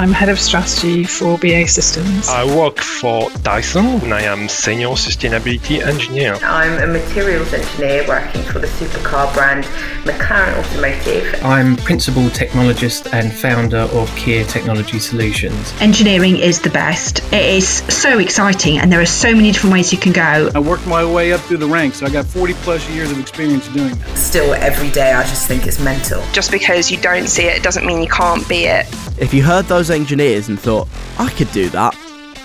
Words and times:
I'm 0.00 0.12
head 0.12 0.30
of 0.30 0.40
strategy 0.40 1.04
for 1.04 1.36
BAE 1.36 1.66
Systems. 1.66 2.26
I 2.30 2.42
work 2.56 2.78
for 2.78 3.28
Dyson 3.42 3.84
and 3.84 4.14
I 4.14 4.22
am 4.22 4.48
senior 4.48 4.88
sustainability 4.96 5.86
engineer. 5.86 6.36
I'm 6.36 6.82
a 6.82 6.90
materials 6.90 7.52
engineer 7.52 8.08
working 8.08 8.42
for 8.44 8.60
the 8.60 8.66
supercar 8.66 9.30
brand 9.34 9.64
McLaren 10.04 10.58
Automotive. 10.58 11.44
I'm 11.44 11.76
principal 11.76 12.22
technologist 12.30 13.12
and 13.12 13.30
founder 13.30 13.76
of 13.92 14.08
Kier 14.12 14.48
Technology 14.48 14.98
Solutions. 14.98 15.74
Engineering 15.82 16.38
is 16.38 16.62
the 16.62 16.70
best. 16.70 17.18
It 17.30 17.44
is 17.44 17.68
so 17.68 18.20
exciting 18.20 18.78
and 18.78 18.90
there 18.90 19.02
are 19.02 19.04
so 19.04 19.34
many 19.34 19.52
different 19.52 19.74
ways 19.74 19.92
you 19.92 19.98
can 19.98 20.14
go. 20.14 20.50
I 20.54 20.60
worked 20.60 20.86
my 20.86 21.04
way 21.04 21.34
up 21.34 21.42
through 21.42 21.58
the 21.58 21.68
ranks. 21.68 22.02
I 22.02 22.08
got 22.08 22.24
40 22.24 22.54
plus 22.54 22.88
years 22.88 23.10
of 23.10 23.20
experience 23.20 23.68
doing 23.68 23.94
that. 23.94 24.16
Still, 24.16 24.54
every 24.54 24.90
day 24.92 25.12
I 25.12 25.24
just 25.24 25.46
think 25.46 25.66
it's 25.66 25.78
mental. 25.78 26.24
Just 26.32 26.50
because 26.50 26.90
you 26.90 26.96
don't 26.96 27.28
see 27.28 27.48
it, 27.48 27.58
it 27.58 27.62
doesn't 27.62 27.84
mean 27.84 28.00
you 28.00 28.08
can't 28.08 28.48
be 28.48 28.64
it. 28.64 28.86
If 29.20 29.34
you 29.34 29.42
heard 29.42 29.66
those 29.66 29.90
engineers 29.90 30.48
and 30.48 30.58
thought, 30.58 30.88
I 31.18 31.28
could 31.28 31.52
do 31.52 31.68
that, 31.70 31.94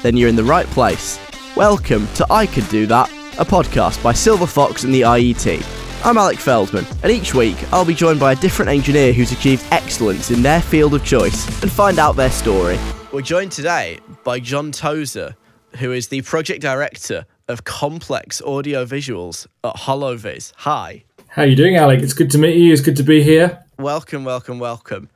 then 0.03 0.17
you're 0.17 0.27
in 0.27 0.35
the 0.35 0.43
right 0.43 0.65
place. 0.67 1.17
Welcome 1.55 2.05
to 2.15 2.27
I 2.29 2.45
Could 2.45 2.67
Do 2.67 2.85
That, 2.87 3.09
a 3.39 3.45
podcast 3.45 4.03
by 4.03 4.11
Silver 4.11 4.45
Fox 4.45 4.83
and 4.83 4.93
the 4.93 5.03
IET. 5.03 5.63
I'm 6.05 6.17
Alec 6.17 6.37
Feldman, 6.37 6.85
and 7.01 7.13
each 7.13 7.33
week 7.33 7.55
I'll 7.71 7.85
be 7.85 7.93
joined 7.93 8.19
by 8.19 8.33
a 8.33 8.35
different 8.35 8.71
engineer 8.71 9.13
who's 9.13 9.31
achieved 9.31 9.65
excellence 9.71 10.31
in 10.31 10.41
their 10.41 10.61
field 10.61 10.93
of 10.93 11.05
choice 11.05 11.47
and 11.63 11.71
find 11.71 11.97
out 11.97 12.17
their 12.17 12.29
story. 12.29 12.77
We're 13.13 13.21
joined 13.21 13.53
today 13.53 13.99
by 14.25 14.41
Jon 14.41 14.73
Tozer, 14.73 15.37
who 15.77 15.93
is 15.93 16.09
the 16.09 16.23
project 16.23 16.61
director 16.61 17.25
of 17.47 17.63
complex 17.63 18.41
audio 18.41 18.83
visuals 18.83 19.47
at 19.63 19.75
Holovis. 19.77 20.51
Hi. 20.57 21.05
How 21.29 21.43
are 21.43 21.47
you 21.47 21.55
doing, 21.55 21.77
Alec? 21.77 22.01
It's 22.01 22.11
good 22.11 22.31
to 22.31 22.37
meet 22.37 22.57
you. 22.57 22.73
It's 22.73 22.81
good 22.81 22.97
to 22.97 23.03
be 23.03 23.23
here. 23.23 23.63
Welcome, 23.79 24.25
welcome, 24.25 24.59
welcome. 24.59 25.07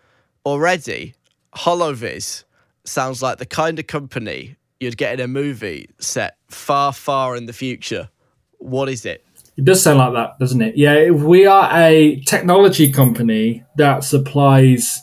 Already, 0.45 1.15
Holovis 1.55 2.43
sounds 2.85 3.21
like 3.21 3.37
the 3.37 3.45
kind 3.45 3.79
of 3.79 3.87
company 3.87 4.55
you'd 4.79 4.97
get 4.97 5.13
in 5.13 5.19
a 5.19 5.27
movie 5.27 5.89
set 5.99 6.37
far, 6.49 6.93
far 6.93 7.35
in 7.35 7.45
the 7.45 7.53
future. 7.53 8.09
What 8.59 8.89
is 8.89 9.05
it? 9.05 9.25
It 9.57 9.65
does 9.65 9.83
sound 9.83 9.99
like 9.99 10.13
that, 10.13 10.39
doesn't 10.39 10.61
it? 10.61 10.77
Yeah, 10.77 11.09
we 11.09 11.45
are 11.45 11.69
a 11.73 12.21
technology 12.21 12.91
company 12.91 13.63
that 13.75 14.03
supplies 14.05 15.01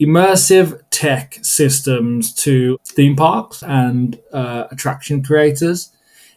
immersive 0.00 0.80
tech 0.90 1.38
systems 1.42 2.34
to 2.34 2.78
theme 2.84 3.16
parks 3.16 3.62
and 3.62 4.18
uh, 4.32 4.64
attraction 4.70 5.22
creators. 5.22 5.92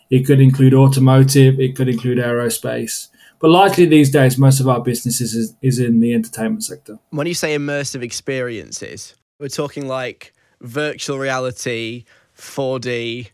It 0.10 0.26
could 0.26 0.40
include 0.40 0.74
automotive, 0.74 1.60
it 1.60 1.76
could 1.76 1.90
include 1.90 2.18
aerospace. 2.18 3.10
But 3.40 3.52
largely 3.52 3.86
these 3.86 4.10
days, 4.10 4.38
most 4.38 4.60
of 4.60 4.68
our 4.68 4.82
business 4.82 5.22
is, 5.22 5.54
is 5.62 5.80
in 5.80 6.00
the 6.00 6.14
entertainment 6.14 6.64
sector. 6.64 7.00
When 7.12 7.28
you 7.28 7.34
say 7.34 7.56
immersive 7.56 8.04
experiences, 8.04 9.16
we're 9.40 9.48
talking 9.48 9.88
like 9.88 10.34
virtual 10.62 11.18
reality, 11.18 12.04
4D, 12.38 13.30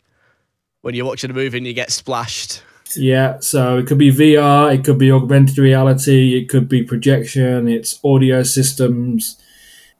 when 0.82 0.94
you're 0.94 1.04
watching 1.04 1.30
a 1.30 1.34
movie 1.34 1.58
and 1.58 1.66
you 1.66 1.74
get 1.74 1.90
splashed. 1.90 2.62
Yeah, 2.94 3.40
so 3.40 3.78
it 3.78 3.86
could 3.88 3.98
be 3.98 4.12
VR, 4.12 4.72
it 4.72 4.84
could 4.84 4.98
be 4.98 5.10
augmented 5.10 5.58
reality, 5.58 6.38
it 6.38 6.48
could 6.48 6.68
be 6.68 6.84
projection, 6.84 7.68
it's 7.68 7.98
audio 8.04 8.44
systems, 8.44 9.42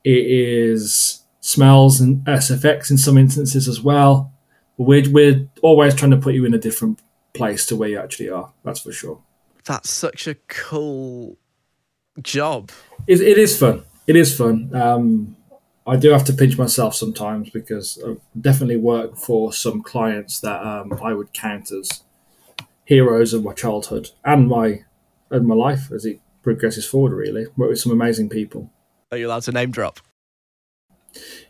it 0.04 0.24
is 0.24 1.24
smells 1.40 2.00
and 2.00 2.24
SFX 2.27 2.90
in 2.90 2.96
some 2.96 3.18
instances 3.18 3.66
as 3.66 3.80
well. 3.80 4.32
We're, 4.77 5.10
we're 5.10 5.48
always 5.62 5.94
trying 5.94 6.12
to 6.12 6.16
put 6.16 6.34
you 6.34 6.44
in 6.44 6.54
a 6.54 6.58
different 6.58 7.00
place 7.34 7.66
to 7.66 7.77
where 7.77 7.88
you 7.88 7.98
actually 7.98 8.30
are, 8.30 8.52
that's 8.62 8.80
for 8.80 8.92
sure. 8.92 9.20
That's 9.64 9.90
such 9.90 10.28
a 10.28 10.36
cool 10.46 11.36
job. 12.22 12.70
It, 13.08 13.20
it 13.20 13.36
is 13.36 13.58
fun. 13.58 13.82
It 14.06 14.14
is 14.14 14.36
fun. 14.36 14.70
Um, 14.72 15.36
I 15.87 15.97
do 15.97 16.11
have 16.11 16.25
to 16.25 16.33
pinch 16.33 16.59
myself 16.59 16.95
sometimes 16.95 17.51
because 17.51 17.98
I 18.05 18.17
definitely 18.41 18.77
work 18.77 19.17
for 19.17 19.53
some 19.53 19.83
clients 19.83 20.41
that 20.41 20.61
um, 20.62 20.98
I 21.03 21.15
would 21.15 21.33
count 21.33 21.70
as 21.70 22.03
heroes 22.84 23.33
of 23.33 23.45
my 23.45 23.53
childhood 23.53 24.11
and 24.25 24.48
my 24.48 24.84
and 25.30 25.46
my 25.46 25.55
life 25.55 25.91
as 25.92 26.05
it 26.05 26.20
progresses 26.42 26.86
forward. 26.86 27.13
Really, 27.13 27.46
work 27.57 27.70
with 27.70 27.79
some 27.79 27.92
amazing 27.92 28.29
people. 28.29 28.70
Are 29.13 29.19
you 29.19 29.29
allowed 29.29 29.42
to 29.45 29.52
name 29.52 29.70
drop? 29.70 30.01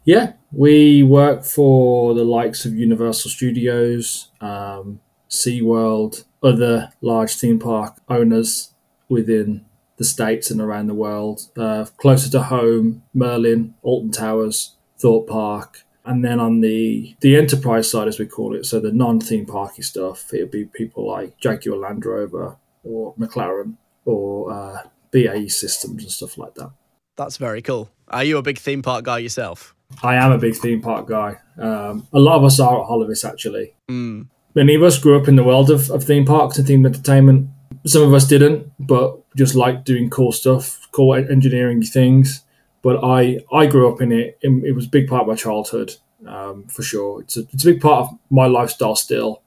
Yeah, 0.05 0.35
we 0.53 1.03
work 1.03 1.45
for 1.45 2.15
the 2.15 2.25
likes 2.25 2.65
of 2.65 2.75
Universal 2.75 3.31
Studios, 3.31 4.31
um, 4.41 5.01
SeaWorld, 5.29 6.25
other 6.43 6.93
large 7.01 7.35
theme 7.35 7.59
park 7.59 7.97
owners 8.09 8.73
within 9.09 9.65
the 9.97 10.05
states 10.05 10.51
and 10.51 10.61
around 10.61 10.87
the 10.87 10.95
world. 10.95 11.43
Uh, 11.57 11.87
closer 11.97 12.31
to 12.31 12.43
home, 12.43 13.03
Merlin, 13.15 13.75
Alton 13.83 14.11
Towers, 14.11 14.77
Thorpe 14.99 15.29
Park, 15.29 15.83
and 16.05 16.25
then 16.25 16.39
on 16.41 16.61
the 16.61 17.17
the 17.21 17.37
enterprise 17.37 17.91
side, 17.91 18.09
as 18.09 18.19
we 18.19 18.27
call 18.27 18.55
it, 18.55 18.65
so 18.65 18.81
the 18.81 18.93
non 18.93 19.21
theme 19.21 19.47
parky 19.47 19.83
stuff, 19.83 20.33
it'd 20.33 20.51
be 20.51 20.65
people 20.65 21.07
like 21.07 21.37
Jaguar 21.39 21.79
Land 21.79 22.07
Rover 22.07 22.57
or 22.85 23.15
McLaren 23.17 23.77
or 24.05 24.53
uh, 24.53 24.83
BAE 25.11 25.49
Systems 25.49 26.03
and 26.05 26.13
stuff 26.13 26.39
like 26.39 26.55
that. 26.55 26.71
That's 27.17 27.39
very 27.39 27.63
cool. 27.63 27.91
Are 28.09 28.23
you 28.23 28.39
a 28.39 28.43
big 28.43 28.59
theme 28.59 28.83
park 28.83 29.05
guy 29.05 29.19
yourself? 29.19 29.75
I 30.03 30.17
am 30.17 30.33
a 30.33 30.39
big 30.39 30.57
theme 30.57 30.81
park 30.81 31.09
guy. 31.09 31.39
Um, 31.59 32.07
a 32.13 32.19
lot 32.19 32.37
of 32.37 32.45
us 32.45 32.61
are 32.61 32.83
at 32.83 32.89
Holovis 32.89 33.29
actually. 33.29 33.75
Mm. 33.91 34.29
Many 34.55 34.75
of 34.75 34.83
us 34.83 34.99
grew 34.99 35.21
up 35.21 35.29
in 35.29 35.37
the 35.37 35.45
world 35.45 35.71
of, 35.71 35.91
of 35.91 36.05
theme 36.05 36.25
parks 36.25 36.57
and 36.59 36.67
theme 36.67 36.87
entertainment. 36.87 37.49
Some 37.87 38.03
of 38.03 38.13
us 38.15 38.27
didn't, 38.27 38.73
but 38.79 39.19
just 39.37 39.55
liked 39.55 39.85
doing 39.85 40.11
cool 40.11 40.33
stuff, 40.33 40.89
cool 40.93 41.15
engineering 41.15 41.83
things. 41.83 42.43
But 42.83 43.03
I, 43.03 43.41
I 43.53 43.67
grew 43.67 43.93
up 43.93 44.01
in 44.01 44.13
it. 44.13 44.39
It, 44.43 44.51
it 44.65 44.73
was 44.73 44.87
a 44.87 44.89
big 44.89 45.09
part 45.09 45.23
of 45.23 45.29
my 45.29 45.35
childhood, 45.35 45.95
um, 46.27 46.65
for 46.69 46.83
sure. 46.83 47.23
It's 47.23 47.37
a, 47.37 47.41
it's 47.53 47.65
a 47.65 47.73
big 47.73 47.81
part 47.81 48.07
of 48.07 48.19
my 48.31 48.47
lifestyle 48.47 48.97
still, 48.97 49.43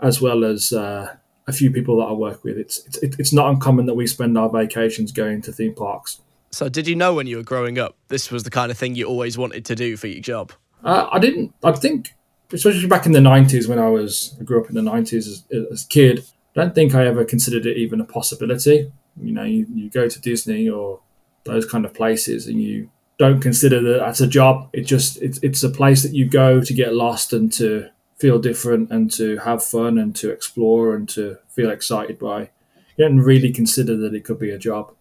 as 0.00 0.20
well 0.20 0.44
as 0.44 0.72
uh, 0.72 1.16
a 1.46 1.52
few 1.52 1.70
people 1.70 1.98
that 1.98 2.06
I 2.06 2.12
work 2.12 2.42
with. 2.44 2.58
It's, 2.58 2.84
it's 3.02 3.18
it's 3.18 3.32
not 3.32 3.48
uncommon 3.50 3.86
that 3.86 3.94
we 3.94 4.06
spend 4.06 4.36
our 4.38 4.48
vacations 4.48 5.12
going 5.12 5.42
to 5.42 5.52
theme 5.52 5.74
parks. 5.74 6.20
So, 6.50 6.68
did 6.68 6.86
you 6.86 6.94
know 6.94 7.14
when 7.14 7.26
you 7.26 7.36
were 7.38 7.42
growing 7.42 7.78
up 7.78 7.96
this 8.08 8.30
was 8.30 8.44
the 8.44 8.50
kind 8.50 8.70
of 8.70 8.78
thing 8.78 8.94
you 8.94 9.06
always 9.06 9.36
wanted 9.36 9.64
to 9.66 9.74
do 9.74 9.96
for 9.96 10.06
your 10.06 10.20
job? 10.20 10.52
Uh, 10.82 11.08
I 11.10 11.18
didn't. 11.18 11.52
I 11.64 11.72
think, 11.72 12.14
especially 12.52 12.86
back 12.86 13.06
in 13.06 13.12
the 13.12 13.20
'90s 13.20 13.68
when 13.68 13.78
I 13.78 13.88
was 13.88 14.36
I 14.40 14.44
grew 14.44 14.62
up 14.62 14.68
in 14.68 14.74
the 14.74 14.80
'90s 14.80 15.14
as, 15.14 15.44
as 15.72 15.84
a 15.84 15.88
kid. 15.88 16.24
I 16.56 16.60
don't 16.60 16.74
think 16.74 16.94
I 16.94 17.06
ever 17.06 17.24
considered 17.24 17.66
it 17.66 17.76
even 17.76 18.00
a 18.00 18.04
possibility. 18.04 18.92
You 19.20 19.32
know, 19.32 19.44
you, 19.44 19.66
you 19.72 19.90
go 19.90 20.08
to 20.08 20.20
Disney 20.20 20.68
or 20.68 21.00
those 21.44 21.66
kind 21.66 21.84
of 21.84 21.94
places 21.94 22.46
and 22.46 22.60
you 22.60 22.90
don't 23.18 23.40
consider 23.40 23.80
that 23.80 23.98
that's 24.00 24.20
a 24.20 24.26
job. 24.26 24.68
It 24.72 24.82
just 24.82 25.20
it's 25.22 25.38
it's 25.42 25.62
a 25.62 25.70
place 25.70 26.02
that 26.02 26.14
you 26.14 26.26
go 26.26 26.60
to 26.60 26.74
get 26.74 26.94
lost 26.94 27.32
and 27.32 27.52
to 27.54 27.88
feel 28.18 28.38
different 28.38 28.90
and 28.90 29.10
to 29.12 29.38
have 29.38 29.62
fun 29.62 29.98
and 29.98 30.14
to 30.16 30.30
explore 30.30 30.94
and 30.94 31.08
to 31.10 31.38
feel 31.48 31.70
excited 31.70 32.18
by. 32.18 32.50
You 32.96 33.04
didn't 33.04 33.22
really 33.22 33.52
consider 33.52 33.96
that 33.98 34.14
it 34.14 34.24
could 34.24 34.38
be 34.38 34.50
a 34.50 34.58
job. 34.58 34.92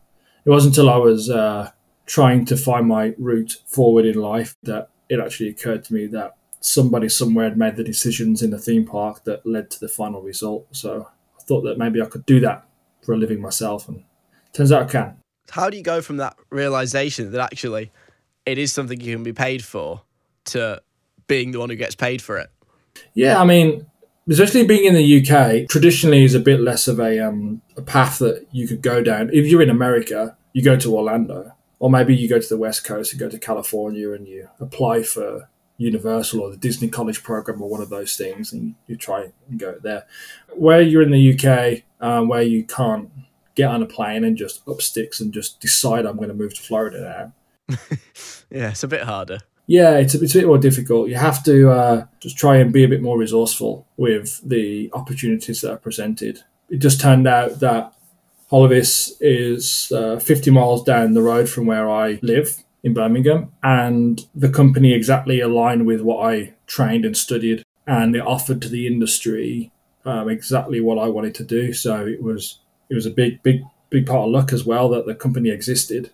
It 0.46 0.50
wasn't 0.50 0.76
until 0.76 0.90
I 0.90 0.98
was 0.98 1.30
uh, 1.30 1.72
trying 2.06 2.46
to 2.46 2.58
find 2.58 2.88
my 2.88 3.14
route 3.18 3.58
forward 3.66 4.06
in 4.06 4.16
life 4.16 4.56
that 4.64 4.90
it 5.10 5.20
actually 5.20 5.50
occurred 5.50 5.84
to 5.86 5.94
me 5.94 6.08
that 6.08 6.36
somebody 6.60 7.10
somewhere 7.10 7.46
had 7.46 7.58
made 7.58 7.76
the 7.76 7.84
decisions 7.84 8.42
in 8.42 8.50
the 8.50 8.60
theme 8.60 8.86
park 8.86 9.24
that 9.26 9.46
led 9.46 9.70
to 9.72 9.80
the 9.80 9.88
final 9.88 10.22
result. 10.22 10.66
So 10.72 11.08
thought 11.48 11.62
that 11.62 11.78
maybe 11.78 12.02
I 12.02 12.06
could 12.06 12.26
do 12.26 12.40
that 12.42 12.66
for 13.02 13.14
a 13.14 13.18
living 13.18 13.42
myself, 13.42 13.88
and 13.88 14.04
turns 14.54 14.72
out 14.72 14.84
I 14.84 14.92
can. 14.92 15.18
How 15.50 15.70
do 15.70 15.78
you 15.78 15.84
go 15.84 16.02
from 16.02 16.18
that 16.18 16.36
realization 16.50 17.32
that 17.32 17.42
actually 17.42 17.92
it 18.46 18.58
is 18.58 18.72
something 18.72 19.00
you 19.00 19.16
can 19.16 19.24
be 19.24 19.34
paid 19.34 19.64
for 19.64 20.02
to 20.46 20.82
being 21.28 21.52
the 21.52 21.60
one 21.60 21.70
who 21.70 21.76
gets 21.76 21.96
paid 21.96 22.22
for 22.22 22.38
it? 22.38 22.50
Yeah, 23.14 23.42
I 23.42 23.46
mean, 23.46 23.86
especially 24.30 24.66
being 24.66 24.86
in 24.86 24.94
the 24.94 25.22
UK, 25.22 25.68
traditionally 25.70 26.24
is 26.24 26.36
a 26.36 26.40
bit 26.40 26.62
less 26.62 26.88
of 26.88 27.00
a 27.00 27.20
um, 27.20 27.62
a 27.76 27.82
path 27.82 28.20
that 28.20 28.48
you 28.52 28.68
could 28.68 28.82
go 28.82 29.04
down. 29.04 29.30
If 29.34 29.48
you're 29.48 29.62
in 29.62 29.70
America, 29.70 30.38
you 30.54 30.64
go 30.64 30.78
to 30.78 30.96
Orlando, 30.96 31.52
or 31.80 31.90
maybe 31.90 32.16
you 32.16 32.30
go 32.30 32.40
to 32.40 32.50
the 32.50 32.58
West 32.58 32.84
Coast 32.84 33.12
and 33.12 33.20
go 33.20 33.30
to 33.30 33.40
California 33.40 34.12
and 34.12 34.28
you 34.28 34.48
apply 34.60 35.04
for 35.04 35.50
Universal 35.84 36.42
or 36.42 36.50
the 36.50 36.58
Disney 36.58 36.88
College 36.88 37.24
Program 37.24 37.62
or 37.62 37.70
one 37.70 37.82
of 37.82 37.90
those 37.90 38.16
things, 38.16 38.54
and 38.54 38.76
you 38.88 38.96
try 38.96 39.32
and 39.50 39.60
go 39.60 39.76
there. 39.82 40.06
Where 40.56 40.82
you're 40.82 41.02
in 41.02 41.12
the 41.12 41.34
UK, 41.34 41.84
um, 42.00 42.28
where 42.28 42.42
you 42.42 42.64
can't 42.64 43.10
get 43.56 43.70
on 43.70 43.84
a 43.84 43.86
plane 43.86 44.24
and 44.24 44.38
just 44.38 44.68
up 44.68 44.82
sticks 44.82 45.20
and 45.20 45.34
just 45.34 45.60
decide 45.60 46.06
I'm 46.06 46.18
going 46.18 46.30
to 46.30 46.36
move 46.36 46.56
to 46.56 46.62
Florida 46.62 47.34
now. 47.70 47.78
yeah, 48.50 48.70
it's 48.70 48.84
a 48.84 48.88
bit 48.88 49.04
harder. 49.04 49.40
Yeah, 49.66 49.98
it's 49.98 50.14
a, 50.14 50.22
it's 50.22 50.36
a 50.36 50.40
bit 50.40 50.48
more 50.48 50.58
difficult. 50.58 51.10
You 51.10 51.16
have 51.16 51.44
to 51.46 51.70
uh, 51.70 52.06
just 52.20 52.38
try 52.38 52.58
and 52.58 52.74
be 52.74 52.84
a 52.84 52.88
bit 52.90 53.02
more 53.02 53.18
resourceful 53.18 53.88
with 53.96 54.42
the 54.48 54.90
opportunities 54.94 55.62
that 55.62 55.72
are 55.72 55.78
presented. 55.78 56.44
It 56.70 56.78
just 56.78 57.00
turned 57.00 57.28
out 57.28 57.60
that 57.60 57.94
Holovis 58.52 59.14
is 59.22 59.92
uh, 59.92 60.20
50 60.20 60.52
miles 60.52 60.84
down 60.84 61.14
the 61.14 61.22
road 61.22 61.50
from 61.50 61.66
where 61.66 61.90
I 61.90 62.20
live 62.22 62.63
in 62.84 62.94
Birmingham, 62.94 63.52
and 63.64 64.26
the 64.36 64.50
company 64.50 64.94
exactly 64.94 65.40
aligned 65.40 65.86
with 65.86 66.02
what 66.02 66.26
I 66.26 66.54
trained 66.68 67.06
and 67.06 67.16
studied, 67.16 67.64
and 67.88 68.16
it 68.16 68.22
offered 68.22 68.62
to 68.64 68.70
the 68.70 68.88
industry 68.88 69.72
um, 70.06 70.30
exactly 70.30 70.82
what 70.82 70.98
I 70.98 71.08
wanted 71.08 71.36
to 71.36 71.44
do. 71.44 71.74
So 71.74 72.06
it 72.06 72.22
was 72.22 72.60
it 72.90 72.96
was 72.96 73.06
a 73.06 73.12
big, 73.12 73.42
big, 73.44 73.62
big 73.90 74.06
part 74.06 74.26
of 74.26 74.32
luck 74.32 74.52
as 74.52 74.66
well 74.66 74.90
that 74.90 75.06
the 75.06 75.16
company 75.16 75.50
existed 75.50 76.12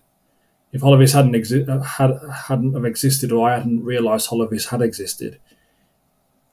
if 0.72 0.82
Holovis 0.82 1.12
hadn't 1.12 1.32
exi- 1.32 1.68
uh, 1.68 1.82
had 1.82 2.18
hadn't 2.32 2.74
have 2.74 2.84
existed 2.84 3.32
or 3.32 3.48
I 3.48 3.56
hadn't 3.56 3.84
realised 3.84 4.28
Holovis 4.28 4.68
had 4.68 4.82
existed, 4.82 5.40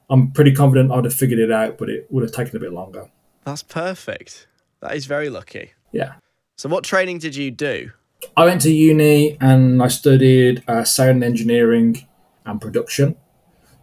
I'm 0.09 0.31
pretty 0.31 0.53
confident 0.53 0.91
I'd 0.91 1.05
have 1.05 1.13
figured 1.13 1.39
it 1.39 1.51
out, 1.51 1.77
but 1.77 1.89
it 1.89 2.07
would 2.09 2.23
have 2.23 2.31
taken 2.31 2.55
a 2.55 2.59
bit 2.59 2.73
longer. 2.73 3.09
That's 3.43 3.63
perfect. 3.63 4.47
That 4.81 4.95
is 4.95 5.05
very 5.05 5.29
lucky. 5.29 5.73
Yeah. 5.91 6.15
So, 6.55 6.69
what 6.69 6.83
training 6.83 7.19
did 7.19 7.35
you 7.35 7.51
do? 7.51 7.91
I 8.35 8.45
went 8.45 8.61
to 8.61 8.71
uni 8.71 9.37
and 9.39 9.81
I 9.81 9.87
studied 9.87 10.63
uh, 10.67 10.83
sound 10.83 11.23
engineering 11.23 12.07
and 12.45 12.61
production. 12.61 13.15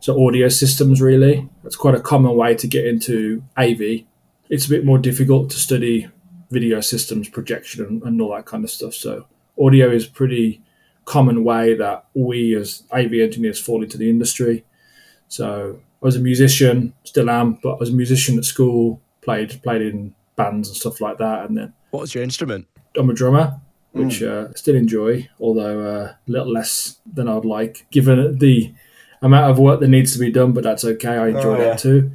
So, 0.00 0.26
audio 0.26 0.48
systems, 0.48 1.00
really. 1.00 1.48
That's 1.62 1.76
quite 1.76 1.94
a 1.94 2.00
common 2.00 2.36
way 2.36 2.54
to 2.54 2.66
get 2.66 2.86
into 2.86 3.42
AV. 3.56 4.04
It's 4.50 4.66
a 4.66 4.68
bit 4.68 4.84
more 4.84 4.98
difficult 4.98 5.50
to 5.50 5.56
study 5.56 6.08
video 6.50 6.80
systems, 6.80 7.28
projection, 7.28 7.84
and, 7.84 8.02
and 8.02 8.20
all 8.20 8.34
that 8.34 8.46
kind 8.46 8.64
of 8.64 8.70
stuff. 8.70 8.94
So, 8.94 9.26
audio 9.58 9.90
is 9.90 10.06
a 10.06 10.10
pretty 10.10 10.62
common 11.04 11.42
way 11.42 11.74
that 11.74 12.06
we 12.14 12.54
as 12.54 12.82
AV 12.92 13.14
engineers 13.14 13.60
fall 13.60 13.82
into 13.82 13.96
the 13.96 14.10
industry. 14.10 14.64
So, 15.28 15.80
I 16.02 16.04
was 16.04 16.16
a 16.16 16.20
musician, 16.20 16.92
still 17.04 17.30
am, 17.30 17.58
but 17.62 17.76
I 17.76 17.78
was 17.78 17.90
a 17.90 17.94
musician 17.94 18.36
at 18.36 18.44
school, 18.44 19.00
played 19.22 19.62
played 19.62 19.80
in 19.80 20.14
bands 20.36 20.68
and 20.68 20.76
stuff 20.76 21.00
like 21.00 21.16
that. 21.18 21.46
And 21.46 21.56
then 21.56 21.72
What 21.92 22.00
was 22.00 22.14
your 22.14 22.22
instrument? 22.22 22.66
I'm 22.96 23.08
a 23.08 23.14
drummer, 23.14 23.58
which 23.94 24.22
uh, 24.22 24.48
I 24.50 24.52
still 24.54 24.74
enjoy, 24.76 25.28
although 25.40 25.80
uh, 25.80 26.04
a 26.12 26.18
little 26.30 26.52
less 26.52 26.98
than 27.12 27.28
I'd 27.28 27.44
like, 27.44 27.86
given 27.90 28.38
the 28.38 28.72
amount 29.22 29.50
of 29.50 29.58
work 29.58 29.80
that 29.80 29.88
needs 29.88 30.12
to 30.12 30.18
be 30.18 30.30
done. 30.30 30.52
But 30.52 30.64
that's 30.64 30.84
okay. 30.84 31.16
I 31.16 31.28
enjoy 31.28 31.54
Oh, 31.56 31.58
yeah. 31.58 31.64
that 31.70 31.78
too. 31.78 32.10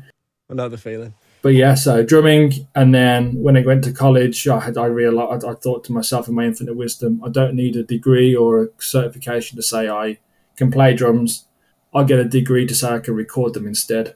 I 0.49 0.53
know 0.55 0.69
the 0.69 0.77
feeling. 0.77 1.13
But 1.41 1.53
yeah, 1.53 1.75
so 1.75 2.03
drumming, 2.03 2.67
and 2.75 2.93
then 2.93 3.33
when 3.41 3.55
I 3.55 3.61
went 3.61 3.85
to 3.85 3.93
college, 3.93 4.45
I 4.47 4.59
had 4.59 4.77
I 4.77 4.87
realized 4.87 5.45
I 5.45 5.53
thought 5.53 5.85
to 5.85 5.93
myself 5.93 6.27
in 6.27 6.35
my 6.35 6.43
infinite 6.43 6.75
wisdom, 6.75 7.21
I 7.25 7.29
don't 7.29 7.55
need 7.55 7.77
a 7.77 7.83
degree 7.83 8.35
or 8.35 8.63
a 8.63 8.67
certification 8.79 9.55
to 9.55 9.61
say 9.63 9.87
I 9.89 10.17
can 10.57 10.69
play 10.69 10.93
drums. 10.93 11.45
I'll 11.93 12.03
get 12.03 12.19
a 12.19 12.25
degree 12.25 12.67
to 12.67 12.75
say 12.75 12.89
I 12.89 12.99
can 12.99 13.15
record 13.15 13.53
them 13.53 13.65
instead. 13.65 14.15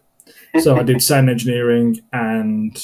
So 0.60 0.76
I 0.76 0.84
did 0.84 1.02
sound 1.10 1.30
engineering 1.30 2.02
and 2.12 2.78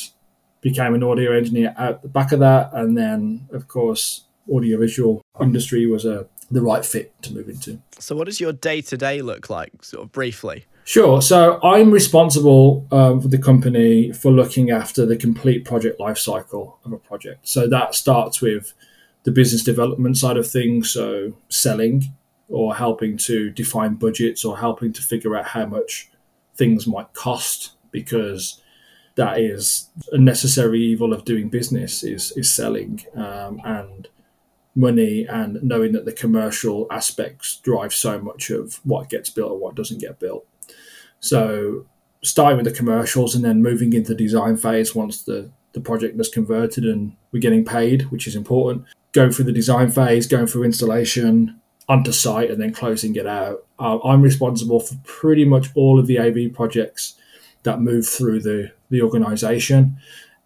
became 0.62 0.94
an 0.94 1.04
audio 1.04 1.34
engineer 1.36 1.76
at 1.78 2.02
the 2.02 2.08
back 2.08 2.32
of 2.32 2.40
that, 2.40 2.70
and 2.74 2.98
then 2.98 3.48
of 3.52 3.68
course 3.68 4.24
audiovisual 4.52 5.22
industry 5.40 5.86
was 5.86 6.06
a 6.06 6.28
the 6.52 6.62
right 6.62 6.84
fit 6.84 7.14
to 7.22 7.34
move 7.34 7.48
into. 7.48 7.80
So, 8.00 8.16
what 8.16 8.26
does 8.26 8.40
your 8.40 8.54
day 8.54 8.82
to 8.82 8.98
day 8.98 9.22
look 9.22 9.50
like, 9.50 9.84
sort 9.84 10.04
of 10.04 10.12
briefly? 10.12 10.66
Sure. 10.84 11.22
So 11.22 11.60
I'm 11.62 11.92
responsible 11.92 12.88
um, 12.92 13.22
for 13.22 13.28
the 13.28 13.38
company 13.38 14.12
for 14.12 14.32
looking 14.32 14.72
after 14.72 15.06
the 15.06 15.16
complete 15.16 15.64
project 15.64 16.00
lifecycle 16.00 16.78
of 16.84 16.92
a 16.92 16.98
project. 16.98 17.48
So 17.48 17.68
that 17.68 17.94
starts 17.94 18.42
with 18.42 18.74
the 19.24 19.32
business 19.32 19.64
development 19.64 20.18
side 20.18 20.36
of 20.36 20.50
things, 20.50 20.90
so 20.90 21.34
selling 21.50 22.06
or 22.48 22.76
helping 22.76 23.18
to 23.18 23.52
define 23.52 23.94
budgets 23.96 24.44
or 24.44 24.58
helping 24.58 24.92
to 24.94 25.04
figure 25.04 25.36
out 25.36 25.46
how 25.46 25.68
much 25.68 26.10
things 26.56 26.88
might 26.88 27.14
cost 27.14 27.74
because 27.92 28.60
that 29.14 29.40
is 29.40 29.90
a 30.12 30.18
necessary 30.18 30.82
evil 30.82 31.14
of 31.14 31.24
doing 31.24 31.50
business 31.50 32.04
is 32.04 32.32
is 32.32 32.50
selling 32.50 33.06
um, 33.16 33.62
and 33.64 34.08
money 34.80 35.26
and 35.26 35.62
knowing 35.62 35.92
that 35.92 36.06
the 36.06 36.14
commercial 36.14 36.88
aspects 36.90 37.58
drive 37.58 37.94
so 37.94 38.20
much 38.20 38.50
of 38.50 38.80
what 38.86 39.10
gets 39.10 39.30
built 39.30 39.52
and 39.52 39.62
what 39.62 39.76
doesn't 39.76 40.00
get 40.00 40.20
built. 40.20 40.46
So 41.20 41.86
starting 42.24 42.58
with 42.58 42.66
the 42.66 42.78
commercials 42.78 43.36
and 43.36 43.44
then 43.44 43.62
moving 43.62 43.94
into 43.94 44.10
the 44.10 44.24
design 44.24 44.56
phase 44.56 44.96
once 44.96 45.24
the, 45.24 45.50
the 45.74 45.82
project 45.82 46.20
is 46.20 46.30
converted 46.30 46.86
and 46.86 47.16
we're 47.32 47.42
getting 47.42 47.66
paid, 47.66 48.04
which 48.04 48.26
is 48.26 48.36
important. 48.36 48.86
Going 49.12 49.32
through 49.32 49.46
the 49.46 49.52
design 49.52 49.90
phase, 49.92 50.28
going 50.28 50.48
through 50.48 50.64
installation, 50.64 51.60
onto 51.90 52.12
site, 52.12 52.52
and 52.52 52.62
then 52.62 52.72
closing 52.72 53.16
it 53.16 53.26
out. 53.26 53.66
I'm 53.80 54.22
responsible 54.22 54.80
for 54.80 54.96
pretty 55.04 55.44
much 55.44 55.68
all 55.76 56.00
of 56.00 56.06
the 56.08 56.20
AV 56.20 56.54
projects 56.54 57.16
that 57.64 57.82
move 57.82 58.08
through 58.08 58.42
the, 58.42 58.72
the 58.90 59.02
organization. 59.02 59.98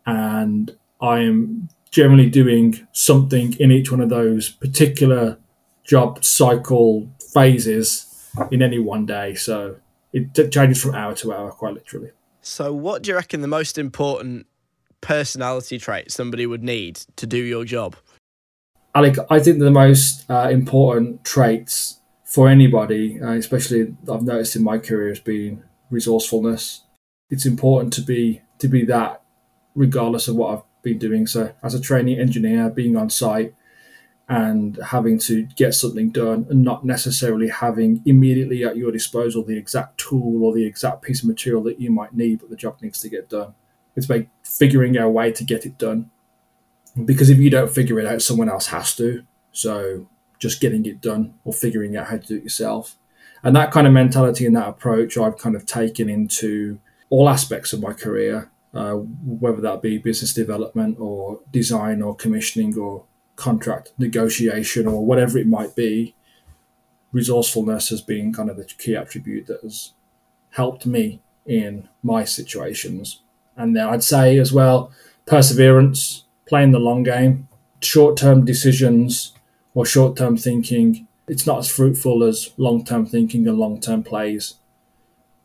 And 0.06 0.76
I 1.02 1.20
am 1.20 1.70
generally 1.94 2.28
doing 2.28 2.88
something 2.92 3.54
in 3.60 3.72
each 3.72 3.92
one 3.92 4.01
of 4.01 4.10
those 4.10 4.50
particular 4.50 5.38
job 5.84 6.25
cycle 6.25 7.07
phases 7.31 8.31
in 8.51 8.63
any 8.63 8.80
one 8.80 9.06
day. 9.06 9.36
So 9.36 9.75
it 10.12 10.51
changes 10.51 10.81
from 10.81 10.95
hour 10.95 11.13
to 11.16 11.31
hour, 11.31 11.51
quite 11.51 11.75
literally. 11.75 12.10
So, 12.42 12.74
what 12.74 13.04
do 13.04 13.12
you 13.12 13.16
reckon 13.16 13.42
the 13.42 13.48
most 13.48 13.78
important 13.78 14.48
personality 15.01 15.78
trait 15.78 16.12
somebody 16.12 16.45
would 16.45 16.63
need 16.63 16.95
to 17.16 17.28
do 17.28 17.38
your 17.38 17.63
job? 17.63 17.96
Alec, 18.96 19.18
I 19.30 19.39
think 19.39 19.60
the 19.60 19.72
most 19.72 20.30
uh, 20.30 20.50
important 20.50 21.24
traits 21.24 22.00
for 22.25 22.50
anybody, 22.50 23.22
uh, 23.22 23.34
especially 23.34 23.96
I've 24.12 24.24
noticed 24.24 24.56
in 24.56 24.63
my 24.63 24.80
career, 24.80 25.10
has 25.10 25.19
been 25.19 25.63
resourcefulness. 25.92 26.81
It's 27.30 27.46
important 27.46 27.94
to 27.94 28.01
be 28.01 28.42
to 28.57 28.68
be 28.68 28.84
that, 28.86 29.22
regardless 29.75 30.28
of 30.28 30.36
what 30.36 30.54
I've 30.54 30.73
been 30.84 31.00
doing. 31.00 31.26
So, 31.26 31.54
as 31.64 31.74
a 31.74 31.82
training 31.82 32.20
engineer, 32.20 32.70
being 32.70 32.96
on 32.96 33.10
site 33.10 33.56
and 34.30 34.80
having 34.88 35.18
to 35.20 35.44
get 35.56 35.74
something 35.74 36.10
done, 36.10 36.46
and 36.50 36.64
not 36.64 36.86
necessarily 36.86 37.50
having 37.50 38.02
immediately 38.06 38.64
at 38.64 38.78
your 38.78 38.92
disposal 38.92 39.44
the 39.44 39.58
exact 39.58 39.98
tool 39.98 40.44
or 40.44 40.54
the 40.54 40.66
exact 40.66 41.02
piece 41.02 41.22
of 41.22 41.28
material 41.28 41.64
that 41.64 41.80
you 41.80 41.92
might 41.92 42.14
need, 42.14 42.40
but 42.40 42.50
the 42.50 42.56
job 42.56 42.78
needs 42.82 43.02
to 43.02 43.10
get 43.10 43.30
done. 43.30 43.54
It's 43.96 44.06
about 44.06 44.26
figuring 44.44 44.98
out 44.98 45.08
a 45.08 45.10
way 45.10 45.32
to 45.32 45.44
get 45.44 45.66
it 45.66 45.78
done 45.78 46.10
because 47.06 47.30
if 47.30 47.40
you 47.40 47.50
don't 47.50 47.72
figure 47.72 48.00
it 48.00 48.06
out, 48.06 48.22
someone 48.22 48.50
else 48.50 48.68
has 48.68 48.96
to. 48.96 49.24
So 49.52 50.08
just 50.40 50.62
getting 50.62 50.86
it 50.86 51.02
done 51.02 51.36
or 51.44 51.54
figuring 51.54 51.96
out 51.98 52.08
how 52.08 52.18
to 52.18 52.28
do 52.28 52.38
it 52.38 52.44
yourself. 52.44 52.98
And 53.44 53.56
that 53.56 53.72
kind 53.72 53.88
of 53.88 53.94
mentality 53.94 54.46
and 54.46 54.56
that 54.56 54.68
approach 54.68 55.18
I've 55.18 55.38
kind 55.38 55.56
of 55.56 55.66
taken 55.66 56.10
into 56.10 56.80
all 57.10 57.30
aspects 57.30 57.74
of 57.74 57.82
my 57.82 57.94
career, 57.94 58.50
uh, 58.74 58.94
whether 58.94 59.62
that 59.62 59.81
be 59.81 59.98
business 59.98 60.34
development 60.34 61.00
or 61.00 61.40
design 61.52 62.02
or 62.02 62.16
commissioning 62.16 62.78
or 62.78 63.06
contract 63.36 63.94
negotiation 63.98 64.88
or 64.88 65.06
whatever 65.06 65.38
it 65.38 65.48
might 65.48 65.75
be. 65.75 66.16
Resourcefulness 67.12 67.90
has 67.90 68.02
been 68.02 68.34
kind 68.34 68.50
of 68.50 68.58
the 68.58 68.66
key 68.66 68.96
attribute 68.96 69.48
that 69.48 69.62
has 69.62 69.94
helped 70.52 70.86
me 70.86 71.22
in 71.46 71.88
my 72.02 72.24
situations. 72.24 73.22
And 73.56 73.75
then 73.75 73.88
I'd 73.88 74.04
say 74.04 74.40
as 74.40 74.52
well, 74.52 74.92
perseverance, 75.28 76.25
playing 76.48 76.72
the 76.72 76.80
long 76.80 77.04
game, 77.04 77.48
short 77.81 78.18
term 78.18 78.46
decisions 78.46 79.34
or 79.75 79.86
short 79.86 80.18
term 80.18 80.38
thinking. 80.38 81.08
It's 81.28 81.46
not 81.46 81.60
as 81.60 81.72
fruitful 81.72 82.24
as 82.24 82.50
long 82.58 82.84
term 82.84 83.06
thinking 83.06 83.48
and 83.48 83.58
long 83.58 83.80
term 83.80 84.04
plays. 84.04 84.56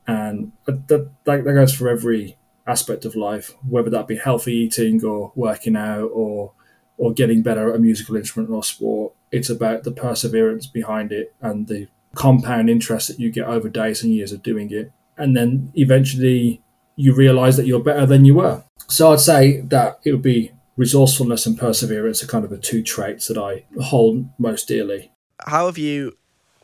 And 0.07 0.53
that, 0.65 0.89
that, 0.89 1.11
that 1.25 1.43
goes 1.45 1.75
for 1.75 1.89
every 1.91 2.38
aspect 2.69 3.05
of 3.05 3.17
life, 3.17 3.55
whether 3.69 3.91
that 3.91 4.07
be 4.07 4.17
healthy 4.17 4.55
eating 4.55 5.05
or 5.05 5.33
working 5.35 5.77
out 5.77 6.11
or 6.13 6.53
or 6.99 7.13
getting 7.13 7.43
better 7.43 7.71
at 7.71 7.77
a 7.77 7.79
musical 7.79 8.17
instrument 8.17 8.51
or 8.51 8.63
sport. 8.63 9.15
It's 9.31 9.49
about 9.49 9.85
the 9.85 9.93
perseverance 9.93 10.67
behind 10.67 11.13
it 11.13 11.33
and 11.41 11.69
the 11.69 11.87
compound 12.15 12.69
interest 12.69 13.09
that 13.09 13.21
you 13.21 13.31
get 13.31 13.47
over 13.47 13.69
days 13.69 14.03
and 14.03 14.13
years 14.13 14.33
of 14.33 14.43
doing 14.43 14.73
it. 14.73 14.91
And 15.17 15.37
then 15.37 15.73
eventually 15.75 16.61
you 16.97 17.15
realize 17.15 17.57
that 17.57 17.67
you're 17.67 17.83
better 17.83 18.05
than 18.05 18.25
you 18.25 18.35
were. 18.35 18.65
So 18.89 19.13
I'd 19.13 19.21
say 19.21 19.61
that 19.61 20.01
it 20.05 20.13
would 20.13 20.23
be 20.23 20.53
resourcefulness 20.77 21.47
and 21.47 21.59
perseverance 21.59 22.23
are 22.23 22.27
kind 22.27 22.45
of 22.45 22.51
the 22.51 22.59
two 22.59 22.83
traits 22.83 23.29
that 23.29 23.39
I 23.39 23.65
hold 23.81 24.29
most 24.39 24.67
dearly. 24.67 25.13
How 25.47 25.67
have 25.67 25.79
you 25.79 26.17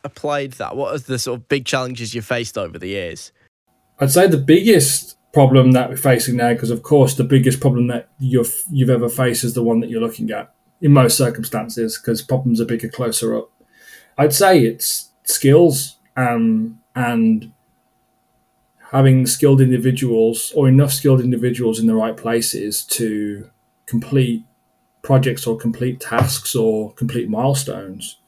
applied 0.03 0.53
that? 0.53 0.75
What 0.75 0.95
are 0.95 0.99
the 0.99 1.19
sort 1.19 1.39
of 1.39 1.47
big 1.47 1.65
challenges 1.65 2.13
you 2.13 2.21
faced 2.21 2.57
over 2.57 2.77
the 2.77 2.87
years? 2.87 3.31
I'd 3.99 4.11
say 4.11 4.27
the 4.27 4.37
biggest 4.37 5.14
problem 5.35 5.73
that 5.73 5.89
we're 5.89 5.97
facing 5.97 6.37
now, 6.37 6.53
because 6.53 6.71
of 6.71 6.81
course 6.81 7.13
the 7.15 7.23
biggest 7.35 7.59
problem 7.59 7.87
that 7.87 8.07
you've 8.17 8.63
you've 8.71 8.89
ever 8.89 9.09
faced 9.09 9.43
is 9.43 9.53
the 9.53 9.67
one 9.69 9.79
that 9.81 9.89
you're 9.89 10.07
looking 10.07 10.31
at 10.31 10.53
in 10.81 10.91
most 10.91 11.17
circumstances, 11.17 11.97
because 11.97 12.21
problems 12.21 12.59
are 12.59 12.65
bigger 12.65 12.89
closer 12.89 13.37
up. 13.37 13.51
I'd 14.17 14.33
say 14.33 14.61
it's 14.61 15.11
skills 15.23 15.97
um, 16.15 16.79
and 16.95 17.51
having 18.91 19.27
skilled 19.27 19.61
individuals 19.61 20.53
or 20.55 20.69
enough 20.69 20.93
skilled 20.93 21.19
individuals 21.19 21.79
in 21.79 21.87
the 21.87 21.95
right 21.95 22.15
places 22.15 22.85
to 22.85 23.49
complete 23.87 24.45
projects 25.01 25.45
or 25.45 25.57
complete 25.57 25.99
tasks 25.99 26.55
or 26.55 26.93
complete 26.93 27.29
milestones, 27.29 28.19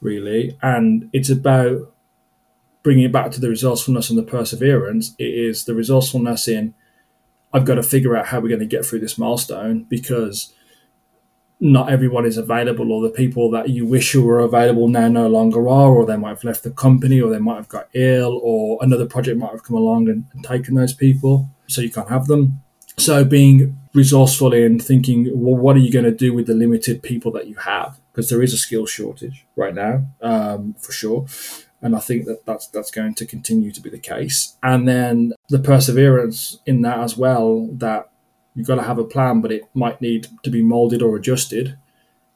really. 0.00 0.56
And 0.62 1.10
it's 1.12 1.30
about 1.30 1.91
bringing 2.82 3.04
it 3.04 3.12
back 3.12 3.30
to 3.32 3.40
the 3.40 3.48
resourcefulness 3.48 4.10
and 4.10 4.18
the 4.18 4.22
perseverance. 4.22 5.14
It 5.18 5.34
is 5.34 5.64
the 5.64 5.74
resourcefulness 5.74 6.48
in 6.48 6.74
I've 7.54 7.66
got 7.66 7.74
to 7.74 7.82
figure 7.82 8.16
out 8.16 8.26
how 8.26 8.40
we're 8.40 8.48
going 8.48 8.60
to 8.60 8.66
get 8.66 8.86
through 8.86 9.00
this 9.00 9.18
milestone 9.18 9.84
because 9.84 10.54
not 11.60 11.90
everyone 11.90 12.24
is 12.24 12.38
available, 12.38 12.90
or 12.90 13.02
the 13.02 13.14
people 13.14 13.50
that 13.50 13.68
you 13.68 13.86
wish 13.86 14.14
you 14.14 14.24
were 14.24 14.40
available 14.40 14.88
now 14.88 15.06
no 15.06 15.28
longer 15.28 15.68
are, 15.68 15.90
or 15.90 16.06
they 16.06 16.16
might 16.16 16.30
have 16.30 16.44
left 16.44 16.64
the 16.64 16.70
company, 16.72 17.20
or 17.20 17.30
they 17.30 17.38
might 17.38 17.56
have 17.56 17.68
got 17.68 17.88
ill, 17.92 18.40
or 18.42 18.78
another 18.80 19.06
project 19.06 19.38
might 19.38 19.52
have 19.52 19.62
come 19.62 19.76
along 19.76 20.08
and, 20.08 20.24
and 20.32 20.42
taken 20.42 20.74
those 20.74 20.92
people, 20.92 21.48
so 21.68 21.80
you 21.80 21.90
can't 21.90 22.08
have 22.08 22.26
them. 22.26 22.60
So 22.96 23.24
being 23.24 23.78
resourceful 23.94 24.52
in 24.54 24.80
thinking, 24.80 25.30
well, 25.34 25.54
what 25.54 25.76
are 25.76 25.80
you 25.80 25.92
going 25.92 26.06
to 26.06 26.10
do 26.10 26.32
with 26.32 26.46
the 26.46 26.54
limited 26.54 27.00
people 27.00 27.30
that 27.32 27.46
you 27.46 27.54
have? 27.56 28.00
because 28.12 28.28
there 28.28 28.42
is 28.42 28.52
a 28.52 28.58
skill 28.58 28.86
shortage 28.86 29.46
right 29.56 29.74
now, 29.74 30.04
um, 30.20 30.74
for 30.78 30.92
sure. 30.92 31.26
And 31.82 31.96
I 31.96 31.98
think 31.98 32.26
that 32.26 32.46
that's, 32.46 32.68
that's 32.68 32.90
going 32.90 33.14
to 33.14 33.26
continue 33.26 33.72
to 33.72 33.80
be 33.80 33.90
the 33.90 33.98
case. 33.98 34.56
And 34.62 34.88
then 34.88 35.32
the 35.48 35.58
perseverance 35.58 36.60
in 36.64 36.82
that 36.82 37.00
as 37.00 37.16
well, 37.16 37.68
that 37.72 38.12
you've 38.54 38.68
got 38.68 38.76
to 38.76 38.82
have 38.82 38.98
a 38.98 39.04
plan, 39.04 39.40
but 39.40 39.52
it 39.52 39.64
might 39.74 40.00
need 40.00 40.28
to 40.44 40.50
be 40.50 40.62
molded 40.62 41.02
or 41.02 41.16
adjusted 41.16 41.76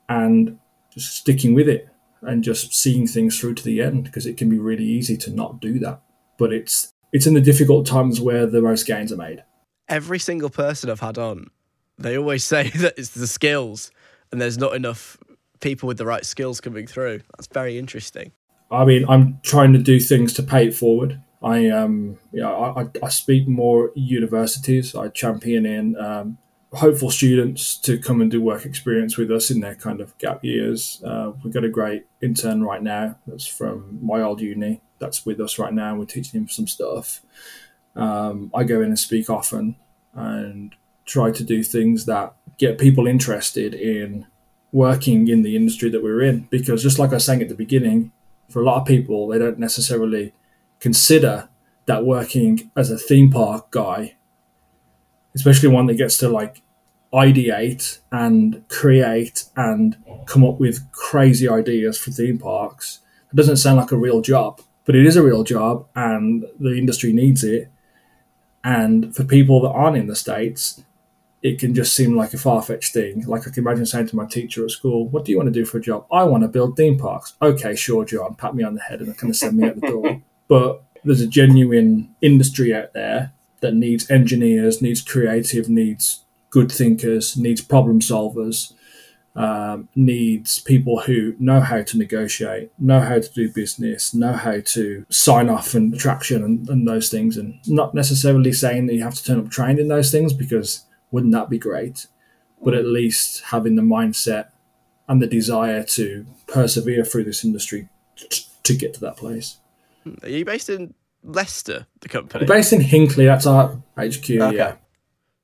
and 0.08 0.58
just 0.90 1.14
sticking 1.14 1.54
with 1.54 1.68
it 1.68 1.88
and 2.22 2.42
just 2.42 2.74
seeing 2.74 3.06
things 3.06 3.38
through 3.38 3.54
to 3.54 3.64
the 3.64 3.80
end 3.80 4.04
because 4.04 4.26
it 4.26 4.36
can 4.36 4.48
be 4.48 4.58
really 4.58 4.84
easy 4.84 5.16
to 5.16 5.30
not 5.30 5.60
do 5.60 5.78
that. 5.78 6.00
But 6.38 6.52
it's 6.52 6.92
it's 7.12 7.26
in 7.26 7.34
the 7.34 7.40
difficult 7.40 7.86
times 7.86 8.20
where 8.20 8.46
the 8.46 8.60
most 8.60 8.86
gains 8.86 9.12
are 9.12 9.16
made. 9.16 9.44
Every 9.88 10.18
single 10.18 10.50
person 10.50 10.90
I've 10.90 11.00
had 11.00 11.18
on, 11.18 11.50
they 11.98 12.18
always 12.18 12.44
say 12.52 12.68
that 12.70 12.94
it's 12.98 13.10
the 13.10 13.26
skills 13.26 13.90
and 14.32 14.40
there's 14.40 14.58
not 14.58 14.74
enough 14.74 15.16
people 15.60 15.86
with 15.86 15.98
the 15.98 16.06
right 16.06 16.24
skills 16.24 16.60
coming 16.60 16.86
through. 16.86 17.20
That's 17.36 17.46
very 17.46 17.78
interesting. 17.78 18.32
I 18.70 18.84
mean, 18.84 19.04
I'm 19.08 19.38
trying 19.42 19.72
to 19.74 19.78
do 19.78 20.00
things 20.00 20.32
to 20.34 20.42
pay 20.42 20.66
it 20.66 20.74
forward. 20.74 21.20
I 21.42 21.68
um, 21.68 22.18
yeah, 22.32 22.50
I, 22.50 22.86
I 23.02 23.08
speak 23.08 23.46
more 23.46 23.92
universities. 23.94 24.94
I 24.94 25.08
champion 25.08 25.66
in 25.66 25.96
um, 25.96 26.38
hopeful 26.72 27.10
students 27.10 27.78
to 27.78 27.98
come 27.98 28.20
and 28.20 28.30
do 28.30 28.40
work 28.40 28.64
experience 28.64 29.16
with 29.16 29.30
us 29.30 29.50
in 29.50 29.60
their 29.60 29.74
kind 29.74 30.00
of 30.00 30.16
gap 30.18 30.44
years. 30.44 31.02
Uh, 31.04 31.32
we've 31.42 31.54
got 31.54 31.64
a 31.64 31.68
great 31.68 32.06
intern 32.20 32.62
right 32.62 32.82
now 32.82 33.16
that's 33.26 33.46
from 33.46 33.98
my 34.02 34.20
old 34.20 34.40
uni 34.40 34.80
that's 34.98 35.26
with 35.26 35.40
us 35.40 35.58
right 35.58 35.72
now. 35.72 35.94
We're 35.96 36.06
teaching 36.06 36.40
him 36.40 36.48
some 36.48 36.66
stuff. 36.66 37.20
Um, 37.94 38.50
I 38.54 38.64
go 38.64 38.80
in 38.80 38.88
and 38.88 38.98
speak 38.98 39.30
often 39.30 39.76
and 40.14 40.74
try 41.04 41.30
to 41.30 41.44
do 41.44 41.62
things 41.62 42.06
that 42.06 42.34
get 42.58 42.78
people 42.78 43.06
interested 43.06 43.74
in 43.74 44.26
working 44.72 45.28
in 45.28 45.42
the 45.42 45.56
industry 45.56 45.88
that 45.90 46.02
we're 46.02 46.22
in. 46.22 46.48
Because 46.50 46.82
just 46.82 46.98
like 46.98 47.10
I 47.10 47.14
was 47.14 47.24
saying 47.24 47.42
at 47.42 47.48
the 47.48 47.54
beginning, 47.54 48.12
for 48.48 48.60
a 48.60 48.64
lot 48.64 48.80
of 48.80 48.86
people, 48.86 49.28
they 49.28 49.38
don't 49.38 49.58
necessarily 49.58 50.32
consider 50.80 51.48
that 51.86 52.04
working 52.04 52.70
as 52.76 52.90
a 52.90 52.98
theme 52.98 53.30
park 53.30 53.70
guy, 53.70 54.16
especially 55.34 55.68
one 55.68 55.86
that 55.86 55.94
gets 55.94 56.18
to 56.18 56.28
like 56.28 56.62
ideate 57.12 57.98
and 58.12 58.62
create 58.68 59.44
and 59.56 59.96
come 60.26 60.44
up 60.44 60.58
with 60.60 60.90
crazy 60.92 61.48
ideas 61.48 61.98
for 61.98 62.10
theme 62.10 62.38
parks, 62.38 63.00
it 63.32 63.36
doesn't 63.36 63.56
sound 63.56 63.78
like 63.78 63.92
a 63.92 63.96
real 63.96 64.20
job, 64.20 64.60
but 64.84 64.94
it 64.94 65.06
is 65.06 65.16
a 65.16 65.22
real 65.22 65.44
job 65.44 65.86
and 65.94 66.44
the 66.58 66.76
industry 66.76 67.12
needs 67.12 67.44
it. 67.44 67.70
And 68.64 69.14
for 69.14 69.24
people 69.24 69.60
that 69.62 69.70
aren't 69.70 69.96
in 69.96 70.08
the 70.08 70.16
States, 70.16 70.82
it 71.46 71.60
can 71.60 71.76
just 71.76 71.94
seem 71.94 72.16
like 72.16 72.34
a 72.34 72.38
far 72.38 72.60
fetched 72.60 72.92
thing. 72.92 73.22
Like 73.24 73.46
I 73.46 73.50
can 73.52 73.62
imagine 73.62 73.86
saying 73.86 74.08
to 74.08 74.16
my 74.16 74.26
teacher 74.26 74.64
at 74.64 74.72
school, 74.72 75.08
What 75.08 75.24
do 75.24 75.30
you 75.30 75.38
want 75.38 75.46
to 75.46 75.52
do 75.52 75.64
for 75.64 75.78
a 75.78 75.80
job? 75.80 76.04
I 76.10 76.24
want 76.24 76.42
to 76.42 76.48
build 76.48 76.76
theme 76.76 76.98
parks. 76.98 77.34
Okay, 77.40 77.76
sure, 77.76 78.04
Jon, 78.04 78.34
pat 78.34 78.56
me 78.56 78.64
on 78.64 78.74
the 78.74 78.80
head 78.80 79.00
and 79.00 79.16
kind 79.16 79.30
of 79.30 79.36
send 79.36 79.56
me 79.56 79.68
out 79.68 79.80
the 79.80 79.88
door. 79.88 80.22
But 80.48 80.84
there's 81.02 81.20
a 81.20 81.26
genuine 81.26 82.14
industry 82.22 82.72
out 82.72 82.92
there 82.92 83.32
that 83.58 83.74
needs 83.74 84.08
engineers, 84.08 84.80
needs 84.80 85.02
creative, 85.02 85.68
needs 85.68 86.24
good 86.50 86.70
thinkers, 86.70 87.36
needs 87.36 87.60
problem 87.60 87.98
solvers, 87.98 88.72
um, 89.34 89.88
needs 89.96 90.60
people 90.60 91.00
who 91.00 91.34
know 91.40 91.58
how 91.58 91.82
to 91.82 91.98
negotiate, 91.98 92.70
know 92.78 93.00
how 93.00 93.18
to 93.18 93.28
do 93.32 93.52
business, 93.52 94.14
know 94.14 94.34
how 94.34 94.60
to 94.66 95.04
sign 95.10 95.48
off 95.48 95.74
and 95.74 95.98
traction 95.98 96.44
and, 96.44 96.68
and 96.68 96.86
those 96.86 97.10
things. 97.10 97.36
And 97.36 97.58
not 97.66 97.92
necessarily 97.92 98.52
saying 98.52 98.86
that 98.86 98.94
you 98.94 99.02
have 99.02 99.14
to 99.14 99.24
turn 99.24 99.40
up 99.40 99.50
trained 99.50 99.80
in 99.80 99.88
those 99.88 100.12
things 100.12 100.32
because 100.32 100.86
wouldn't 101.10 101.32
that 101.32 101.48
be 101.50 101.58
great? 101.58 102.06
But 102.62 102.74
at 102.74 102.84
least 102.86 103.42
having 103.44 103.76
the 103.76 103.82
mindset 103.82 104.48
and 105.08 105.22
the 105.22 105.26
desire 105.26 105.82
to 105.84 106.26
persevere 106.46 107.04
through 107.04 107.24
this 107.24 107.44
industry 107.44 107.88
t- 108.16 108.44
to 108.64 108.74
get 108.74 108.94
to 108.94 109.00
that 109.00 109.16
place. 109.16 109.58
Are 110.22 110.28
you 110.28 110.44
based 110.44 110.68
in 110.70 110.94
Leicester, 111.22 111.86
the 112.00 112.08
company? 112.08 112.44
We're 112.44 112.56
based 112.56 112.72
in 112.72 112.80
Hinckley, 112.80 113.26
that's 113.26 113.46
our 113.46 113.80
HQ, 113.96 114.30
Okay. 114.30 114.56
yeah. 114.56 114.76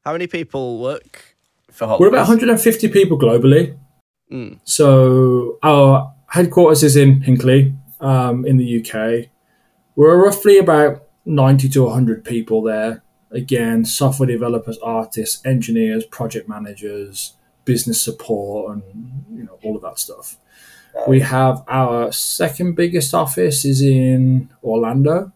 How 0.04 0.12
many 0.12 0.26
people 0.26 0.81
work 0.81 1.37
for 1.71 1.87
Hot 1.87 2.00
We're 2.00 2.09
about 2.09 2.28
150 2.28 2.88
people 2.88 3.19
globally. 3.19 3.76
Mm. 4.31 4.59
So 4.64 5.59
our 5.62 6.12
headquarters 6.28 6.83
is 6.83 6.97
in 6.97 7.21
Hinckley, 7.23 7.75
um, 8.00 8.45
in 8.45 8.57
the 8.57 8.81
UK. 8.81 9.28
We're 9.95 10.16
roughly 10.25 10.59
about 10.59 11.04
90 11.25 11.69
to 11.71 11.85
100 11.85 12.25
people 12.25 12.62
there. 12.62 13.02
Again, 13.33 13.85
software 13.85 14.27
developers, 14.27 14.79
artists, 14.79 15.45
engineers, 15.45 16.05
project 16.05 16.49
managers, 16.49 17.35
business 17.65 18.01
support, 18.01 18.75
and 18.75 18.83
you 19.33 19.45
know 19.45 19.59
all 19.62 19.77
of 19.77 19.83
that 19.83 19.99
stuff. 19.99 20.37
We 21.09 21.21
have 21.21 21.65
our 21.69 22.12
second 22.12 22.75
biggest 22.75 23.15
office 23.15 23.65
is 23.65 23.81
in 23.81 24.51
Orlando, 24.62 25.33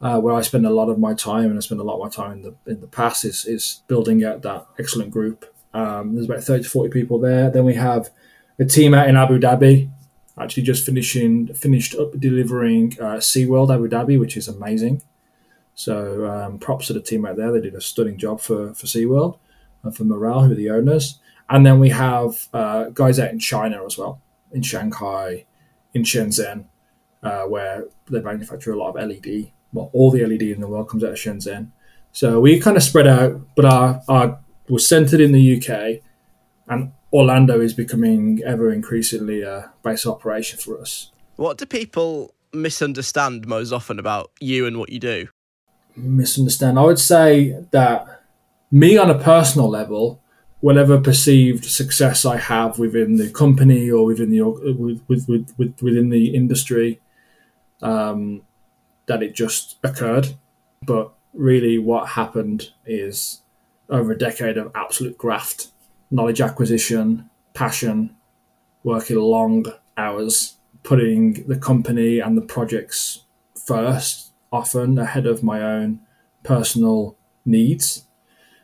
uh, 0.00 0.20
where 0.20 0.34
I 0.34 0.42
spend 0.42 0.66
a 0.66 0.70
lot 0.70 0.88
of 0.88 0.98
my 0.98 1.14
time, 1.14 1.46
and 1.46 1.56
I 1.56 1.60
spend 1.60 1.80
a 1.80 1.84
lot 1.84 1.94
of 1.94 2.02
my 2.02 2.10
time 2.10 2.32
in 2.32 2.42
the 2.42 2.54
in 2.66 2.80
the 2.80 2.86
past 2.86 3.24
is 3.24 3.44
is 3.44 3.82
building 3.88 4.24
out 4.24 4.42
that 4.42 4.66
excellent 4.78 5.10
group. 5.10 5.46
Um, 5.72 6.14
there's 6.14 6.26
about 6.26 6.42
30 6.42 6.64
to 6.64 6.68
40 6.68 6.90
people 6.90 7.18
there. 7.18 7.50
Then 7.50 7.64
we 7.64 7.74
have 7.74 8.10
a 8.58 8.64
team 8.64 8.92
out 8.92 9.08
in 9.08 9.16
Abu 9.16 9.38
Dhabi, 9.38 9.90
actually 10.38 10.64
just 10.64 10.84
finishing 10.84 11.52
finished 11.54 11.94
up 11.94 12.18
delivering 12.18 12.94
uh, 13.00 13.16
SeaWorld 13.16 13.74
Abu 13.74 13.88
Dhabi, 13.88 14.18
which 14.18 14.36
is 14.36 14.48
amazing. 14.48 15.02
So 15.80 16.26
um, 16.26 16.58
props 16.58 16.88
to 16.88 16.92
the 16.92 17.00
team 17.00 17.24
out 17.24 17.38
there. 17.38 17.50
They 17.52 17.62
did 17.62 17.74
a 17.74 17.80
stunning 17.80 18.18
job 18.18 18.42
for, 18.42 18.74
for 18.74 18.84
SeaWorld 18.84 19.38
and 19.82 19.96
for 19.96 20.04
Miral, 20.04 20.44
who 20.44 20.52
are 20.52 20.54
the 20.54 20.68
owners. 20.68 21.18
And 21.48 21.64
then 21.64 21.80
we 21.80 21.88
have 21.88 22.48
uh, 22.52 22.90
guys 22.90 23.18
out 23.18 23.30
in 23.30 23.38
China 23.38 23.82
as 23.86 23.96
well, 23.96 24.20
in 24.52 24.60
Shanghai, 24.60 25.46
in 25.94 26.02
Shenzhen, 26.02 26.66
uh, 27.22 27.44
where 27.44 27.86
they 28.10 28.20
manufacture 28.20 28.72
a 28.72 28.76
lot 28.76 28.94
of 28.94 29.08
LED. 29.08 29.52
Well, 29.72 29.88
all 29.94 30.10
the 30.10 30.22
LED 30.22 30.42
in 30.42 30.60
the 30.60 30.68
world 30.68 30.90
comes 30.90 31.02
out 31.02 31.12
of 31.12 31.16
Shenzhen. 31.16 31.70
So 32.12 32.40
we 32.40 32.60
kind 32.60 32.76
of 32.76 32.82
spread 32.82 33.06
out, 33.06 33.40
but 33.56 33.64
our, 33.64 34.02
our 34.06 34.38
we're 34.68 34.80
centered 34.80 35.22
in 35.22 35.32
the 35.32 35.56
UK, 35.56 36.02
and 36.68 36.92
Orlando 37.10 37.58
is 37.58 37.72
becoming 37.72 38.42
ever 38.44 38.70
increasingly 38.70 39.40
a 39.40 39.72
base 39.82 40.06
operation 40.06 40.58
for 40.58 40.78
us. 40.78 41.10
What 41.36 41.56
do 41.56 41.64
people 41.64 42.34
misunderstand 42.52 43.46
most 43.46 43.72
often 43.72 43.98
about 43.98 44.30
you 44.40 44.66
and 44.66 44.78
what 44.78 44.90
you 44.90 44.98
do? 44.98 45.28
Misunderstand? 45.96 46.78
I 46.78 46.82
would 46.82 46.98
say 46.98 47.64
that 47.70 48.22
me 48.70 48.96
on 48.96 49.10
a 49.10 49.18
personal 49.18 49.68
level, 49.68 50.20
whatever 50.60 51.00
perceived 51.00 51.64
success 51.64 52.24
I 52.24 52.36
have 52.36 52.78
within 52.78 53.16
the 53.16 53.30
company 53.30 53.90
or 53.90 54.04
within 54.04 54.30
the 54.30 54.42
with, 54.42 55.02
with, 55.08 55.28
with, 55.28 55.54
with 55.58 55.82
within 55.82 56.10
the 56.10 56.34
industry, 56.34 57.00
um, 57.82 58.42
that 59.06 59.22
it 59.22 59.34
just 59.34 59.78
occurred. 59.82 60.36
But 60.82 61.12
really, 61.34 61.78
what 61.78 62.10
happened 62.10 62.70
is 62.86 63.42
over 63.88 64.12
a 64.12 64.18
decade 64.18 64.56
of 64.56 64.70
absolute 64.74 65.18
graft, 65.18 65.68
knowledge 66.10 66.40
acquisition, 66.40 67.28
passion, 67.54 68.16
working 68.84 69.16
long 69.16 69.66
hours, 69.96 70.56
putting 70.82 71.46
the 71.46 71.56
company 71.56 72.20
and 72.20 72.36
the 72.36 72.42
projects 72.42 73.24
first, 73.66 74.29
often 74.52 74.98
ahead 74.98 75.26
of 75.26 75.42
my 75.42 75.62
own 75.62 76.00
personal 76.42 77.16
needs. 77.44 78.06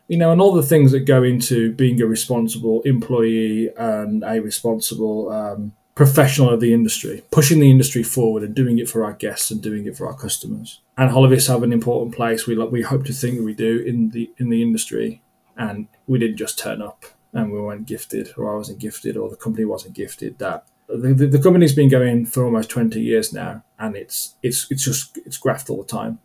You 0.07 0.17
know, 0.17 0.31
and 0.31 0.39
all 0.39 0.53
the 0.53 0.63
things 0.63 0.91
that 0.93 1.01
go 1.01 1.21
into 1.23 1.73
being 1.73 2.01
a 2.01 2.07
responsible 2.07 2.81
employee 2.83 3.69
and 3.77 4.23
a 4.23 4.39
responsible 4.39 5.29
um, 5.29 5.73
professional 5.95 6.49
of 6.49 6.61
the 6.61 6.73
industry, 6.73 7.23
pushing 7.29 7.59
the 7.59 7.69
industry 7.69 8.03
forward 8.03 8.43
and 8.43 8.55
doing 8.55 8.79
it 8.79 8.87
for 8.87 9.03
our 9.03 9.13
guests 9.13 9.51
and 9.51 9.61
doing 9.61 9.85
it 9.85 9.97
for 9.97 10.07
our 10.07 10.15
customers. 10.15 10.79
And 10.97 11.11
Holovis 11.11 11.49
have 11.49 11.63
an 11.63 11.73
important 11.73 12.15
place. 12.15 12.47
We 12.47 12.57
we 12.57 12.83
hope 12.83 13.05
to 13.05 13.13
think 13.13 13.37
that 13.37 13.43
we 13.43 13.53
do 13.53 13.79
in 13.79 14.11
the 14.11 14.31
in 14.37 14.49
the 14.49 14.61
industry, 14.61 15.21
and 15.57 15.87
we 16.05 16.19
didn't 16.19 16.37
just 16.37 16.57
turn 16.57 16.81
up 16.81 17.05
and 17.33 17.51
we 17.51 17.59
weren't 17.59 17.85
gifted, 17.85 18.29
or 18.37 18.51
I 18.51 18.55
wasn't 18.55 18.79
gifted, 18.79 19.17
or 19.17 19.29
the 19.29 19.35
company 19.35 19.65
wasn't 19.65 19.93
gifted. 19.93 20.39
That 20.39 20.65
the, 20.87 21.13
the, 21.13 21.27
the 21.27 21.41
company's 21.41 21.75
been 21.75 21.89
going 21.89 22.25
for 22.25 22.45
almost 22.45 22.69
twenty 22.69 23.01
years 23.01 23.33
now, 23.33 23.63
and 23.79 23.95
it's 23.95 24.35
it's 24.43 24.69
it's 24.71 24.83
just 24.83 25.17
it's 25.25 25.37
graft 25.37 25.69
all 25.69 25.77
the 25.77 25.87
time. 25.87 26.19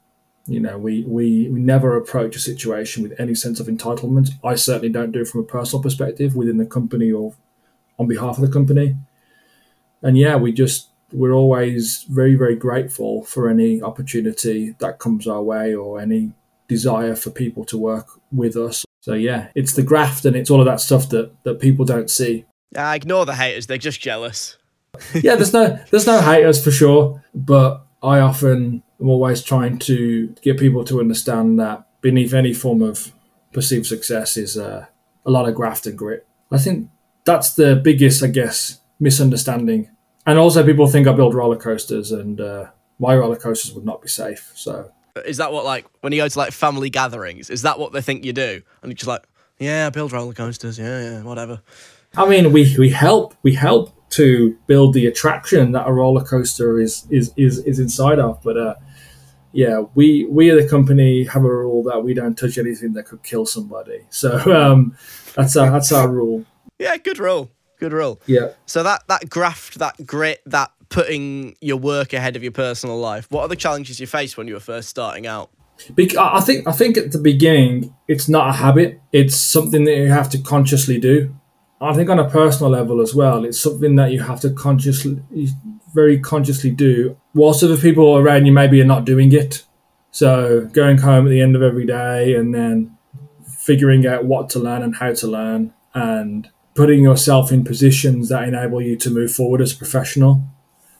You 0.46 0.58
know, 0.58 0.76
we, 0.76 1.04
we, 1.06 1.48
we 1.50 1.60
never 1.60 1.96
approach 1.96 2.34
a 2.34 2.40
situation 2.40 3.04
with 3.04 3.14
any 3.20 3.32
sense 3.32 3.60
of 3.60 3.68
entitlement. 3.68 4.30
I 4.42 4.56
certainly 4.56 4.88
don't 4.88 5.12
do 5.12 5.20
it 5.20 5.28
from 5.28 5.42
a 5.42 5.44
personal 5.44 5.80
perspective 5.80 6.34
within 6.34 6.56
the 6.56 6.66
company 6.66 7.12
or 7.12 7.34
on 7.96 8.08
behalf 8.08 8.38
of 8.38 8.40
the 8.40 8.52
company 8.52 8.96
and 10.02 10.18
yeah, 10.18 10.36
we 10.36 10.52
just 10.52 10.88
we're 11.12 11.32
always 11.32 12.04
very 12.08 12.34
very 12.34 12.56
grateful 12.56 13.24
for 13.24 13.48
any 13.48 13.82
opportunity 13.82 14.74
that 14.78 14.98
comes 14.98 15.26
our 15.26 15.42
way 15.42 15.74
or 15.74 16.00
any 16.00 16.32
desire 16.68 17.14
for 17.14 17.30
people 17.30 17.64
to 17.66 17.78
work 17.78 18.08
with 18.30 18.56
us. 18.56 18.84
So 19.00 19.14
yeah, 19.14 19.48
it's 19.54 19.74
the 19.74 19.82
graft 19.82 20.24
and 20.24 20.36
it's 20.36 20.50
all 20.50 20.60
of 20.60 20.66
that 20.66 20.80
stuff 20.80 21.08
that 21.10 21.32
that 21.44 21.60
people 21.60 21.84
don't 21.84 22.10
see. 22.10 22.44
Uh, 22.76 22.92
ignore 22.96 23.26
the 23.26 23.34
haters; 23.34 23.66
they're 23.66 23.78
just 23.78 24.00
jealous. 24.00 24.56
Yeah, 25.14 25.34
there's 25.36 25.52
no 25.52 25.78
there's 25.90 26.06
no 26.06 26.20
haters 26.20 26.62
for 26.62 26.70
sure, 26.70 27.22
but 27.34 27.86
I 28.02 28.20
often 28.20 28.82
am 29.00 29.08
always 29.08 29.42
trying 29.42 29.78
to 29.80 30.28
get 30.42 30.58
people 30.58 30.84
to 30.84 31.00
understand 31.00 31.58
that 31.60 31.86
beneath 32.00 32.34
any 32.34 32.52
form 32.52 32.82
of 32.82 33.12
perceived 33.52 33.86
success 33.86 34.36
is 34.36 34.56
uh, 34.56 34.86
a 35.24 35.30
lot 35.30 35.48
of 35.48 35.54
graft 35.54 35.86
and 35.86 35.96
grit. 35.96 36.26
I 36.50 36.58
think 36.58 36.90
that's 37.24 37.54
the 37.54 37.76
biggest, 37.76 38.22
I 38.22 38.26
guess, 38.26 38.80
misunderstanding. 39.00 39.88
And 40.26 40.38
also, 40.38 40.64
people 40.64 40.86
think 40.86 41.06
I 41.08 41.12
build 41.12 41.34
roller 41.34 41.56
coasters, 41.56 42.12
and 42.12 42.40
uh, 42.40 42.66
my 42.98 43.16
roller 43.16 43.36
coasters 43.36 43.72
would 43.74 43.84
not 43.84 44.02
be 44.02 44.08
safe. 44.08 44.52
So 44.54 44.92
Is 45.24 45.38
that 45.38 45.52
what 45.52 45.64
like 45.64 45.86
when 46.00 46.12
you 46.12 46.20
go 46.20 46.28
to 46.28 46.38
like 46.38 46.52
family 46.52 46.90
gatherings? 46.90 47.50
Is 47.50 47.62
that 47.62 47.78
what 47.78 47.92
they 47.92 48.02
think 48.02 48.24
you 48.24 48.32
do? 48.32 48.62
And 48.82 48.90
you're 48.90 48.94
just 48.94 49.08
like, 49.08 49.24
yeah, 49.58 49.86
I 49.86 49.90
build 49.90 50.12
roller 50.12 50.34
coasters. 50.34 50.78
Yeah, 50.78 51.02
yeah, 51.02 51.22
whatever. 51.22 51.62
I 52.14 52.28
mean, 52.28 52.52
we, 52.52 52.76
we 52.78 52.90
help 52.90 53.34
we 53.42 53.54
help 53.54 54.01
to 54.12 54.56
build 54.66 54.94
the 54.94 55.06
attraction 55.06 55.72
that 55.72 55.86
a 55.86 55.92
roller 55.92 56.24
coaster 56.24 56.80
is 56.80 57.06
is 57.10 57.32
is, 57.36 57.58
is 57.60 57.78
inside 57.78 58.18
of. 58.18 58.40
But 58.42 58.56
uh, 58.56 58.74
yeah, 59.52 59.84
we 59.94 60.26
we 60.26 60.50
at 60.50 60.62
the 60.62 60.68
company 60.68 61.24
have 61.24 61.44
a 61.44 61.54
rule 61.54 61.82
that 61.84 62.02
we 62.04 62.14
don't 62.14 62.36
touch 62.36 62.58
anything 62.58 62.92
that 62.94 63.04
could 63.04 63.22
kill 63.22 63.46
somebody. 63.46 64.06
So 64.10 64.38
um, 64.54 64.96
that's 65.34 65.56
our 65.56 65.70
that's 65.70 65.92
our 65.92 66.08
rule. 66.08 66.44
Yeah, 66.78 66.96
good 66.96 67.18
rule. 67.18 67.50
Good 67.78 67.92
rule. 67.92 68.20
Yeah. 68.26 68.50
So 68.66 68.82
that 68.82 69.02
that 69.08 69.28
graft, 69.28 69.78
that 69.78 70.06
grit, 70.06 70.40
that 70.46 70.70
putting 70.88 71.56
your 71.60 71.78
work 71.78 72.12
ahead 72.12 72.36
of 72.36 72.42
your 72.42 72.52
personal 72.52 72.98
life. 72.98 73.26
What 73.30 73.42
are 73.42 73.48
the 73.48 73.56
challenges 73.56 73.98
you 73.98 74.06
faced 74.06 74.36
when 74.36 74.46
you 74.46 74.54
were 74.54 74.60
first 74.60 74.88
starting 74.88 75.26
out? 75.26 75.50
I 76.18 76.40
think 76.40 76.68
I 76.68 76.72
think 76.72 76.96
at 76.96 77.12
the 77.12 77.18
beginning 77.18 77.94
it's 78.08 78.28
not 78.28 78.50
a 78.50 78.52
habit. 78.52 79.00
It's 79.10 79.36
something 79.36 79.84
that 79.84 79.96
you 79.96 80.08
have 80.08 80.30
to 80.30 80.38
consciously 80.38 80.98
do. 80.98 81.34
I 81.82 81.94
think 81.94 82.08
on 82.08 82.18
a 82.20 82.30
personal 82.30 82.70
level 82.70 83.00
as 83.00 83.14
well, 83.14 83.44
it's 83.44 83.60
something 83.60 83.96
that 83.96 84.12
you 84.12 84.22
have 84.22 84.40
to 84.40 84.50
consciously, 84.50 85.20
very 85.92 86.18
consciously 86.18 86.70
do. 86.70 87.16
Whilst 87.34 87.64
other 87.64 87.76
people 87.76 88.16
around 88.16 88.46
you 88.46 88.52
maybe 88.52 88.80
are 88.80 88.86
not 88.86 89.04
doing 89.04 89.32
it. 89.32 89.64
So 90.12 90.68
going 90.72 90.98
home 90.98 91.26
at 91.26 91.30
the 91.30 91.40
end 91.40 91.56
of 91.56 91.62
every 91.62 91.86
day 91.86 92.34
and 92.34 92.54
then 92.54 92.96
figuring 93.44 94.06
out 94.06 94.24
what 94.24 94.48
to 94.50 94.58
learn 94.58 94.82
and 94.82 94.94
how 94.94 95.12
to 95.14 95.26
learn 95.26 95.72
and 95.94 96.48
putting 96.74 97.02
yourself 97.02 97.50
in 97.50 97.64
positions 97.64 98.28
that 98.28 98.46
enable 98.46 98.80
you 98.80 98.96
to 98.96 99.10
move 99.10 99.32
forward 99.32 99.60
as 99.60 99.72
a 99.72 99.76
professional, 99.76 100.42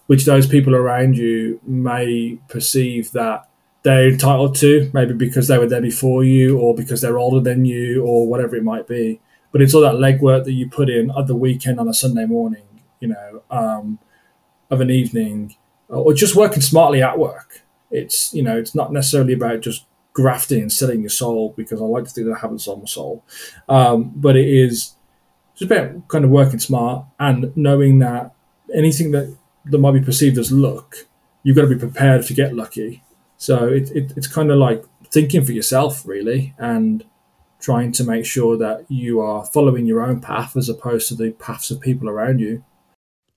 which 0.07 0.25
those 0.25 0.47
people 0.47 0.75
around 0.75 1.17
you 1.17 1.61
may 1.65 2.39
perceive 2.49 3.13
that 3.13 3.49
they're 3.83 4.09
entitled 4.09 4.55
to, 4.57 4.91
maybe 4.93 5.15
because 5.15 5.49
they 5.49 5.59
were 5.59 5.67
there 5.67 5.81
before 5.81 6.25
you 6.25 6.59
or 6.59 6.75
because 6.75 7.01
they're 7.01 7.19
older 7.19 7.41
than 7.41 7.65
you 7.65 8.05
or 8.05 8.27
whatever 8.27 8.57
it 8.57 8.65
might 8.65 8.87
be. 8.87 9.21
But 9.53 9.63
it's 9.63 9.75
all 9.75 9.83
that 9.83 9.95
legwork 9.95 10.45
that 10.45 10.53
you 10.53 10.69
put 10.69 10.89
in 10.89 11.11
at 11.17 11.27
the 11.27 11.37
weekend 11.37 11.79
on 11.79 11.89
a 11.89 11.95
Sunday 11.95 12.25
morning, 12.25 12.65
you 13.01 13.09
know, 13.09 13.43
um, 13.51 13.99
of 14.71 14.81
an 14.81 14.91
evening, 14.91 15.55
or 15.89 16.15
just 16.15 16.35
working 16.35 16.63
smartly 16.63 17.03
at 17.03 17.19
work. 17.19 17.63
It's 17.91 18.33
you 18.33 18.43
know, 18.43 18.57
it's 18.57 18.75
not 18.75 18.93
necessarily 18.93 19.35
about 19.35 19.61
just 19.61 19.85
grafting 20.15 20.63
and 20.63 20.73
selling 20.73 21.01
your 21.01 21.11
soul 21.11 21.55
because 21.57 21.81
I 21.81 21.85
like 21.85 22.05
to 22.05 22.11
think 22.11 22.27
that 22.27 22.37
I 22.37 22.41
haven't 22.41 22.61
sold 22.61 22.81
my 22.81 22.87
soul, 22.87 23.25
um, 23.69 24.13
but 24.15 24.37
it 24.37 24.49
is 24.49 24.95
just 25.55 25.71
about 25.71 26.09
kind 26.09 26.25
of 26.25 26.31
working 26.31 26.59
smart 26.59 27.05
and 27.21 27.55
knowing 27.57 27.99
that 27.99 28.33
anything 28.75 29.11
that 29.13 29.37
that 29.67 29.79
might 29.79 29.93
be 29.93 30.01
perceived 30.01 30.39
as 30.39 30.51
luck, 30.51 30.97
you've 31.43 31.57
got 31.57 31.63
to 31.63 31.69
be 31.69 31.79
prepared 31.79 32.25
to 32.27 32.35
get 32.35 32.55
lucky. 32.55 33.03
So 33.37 33.67
it, 33.67 33.91
it, 33.91 34.13
it's 34.17 34.27
kind 34.27 34.51
of 34.51 34.59
like 34.59 34.85
thinking 35.11 35.45
for 35.45 35.53
yourself, 35.53 36.07
really, 36.07 36.55
and 36.59 37.05
trying 37.63 37.93
to 37.93 38.05
make 38.05 38.27
sure 38.27 38.59
that 38.59 38.85
you 38.91 39.21
are 39.21 39.47
following 39.47 39.87
your 39.87 40.03
own 40.03 40.21
path 40.21 40.57
as 40.57 40.69
opposed 40.69 41.09
to 41.09 41.15
the 41.15 41.31
paths 41.31 41.71
of 41.71 41.81
people 41.81 42.11
around 42.11 42.41
you. 42.41 42.63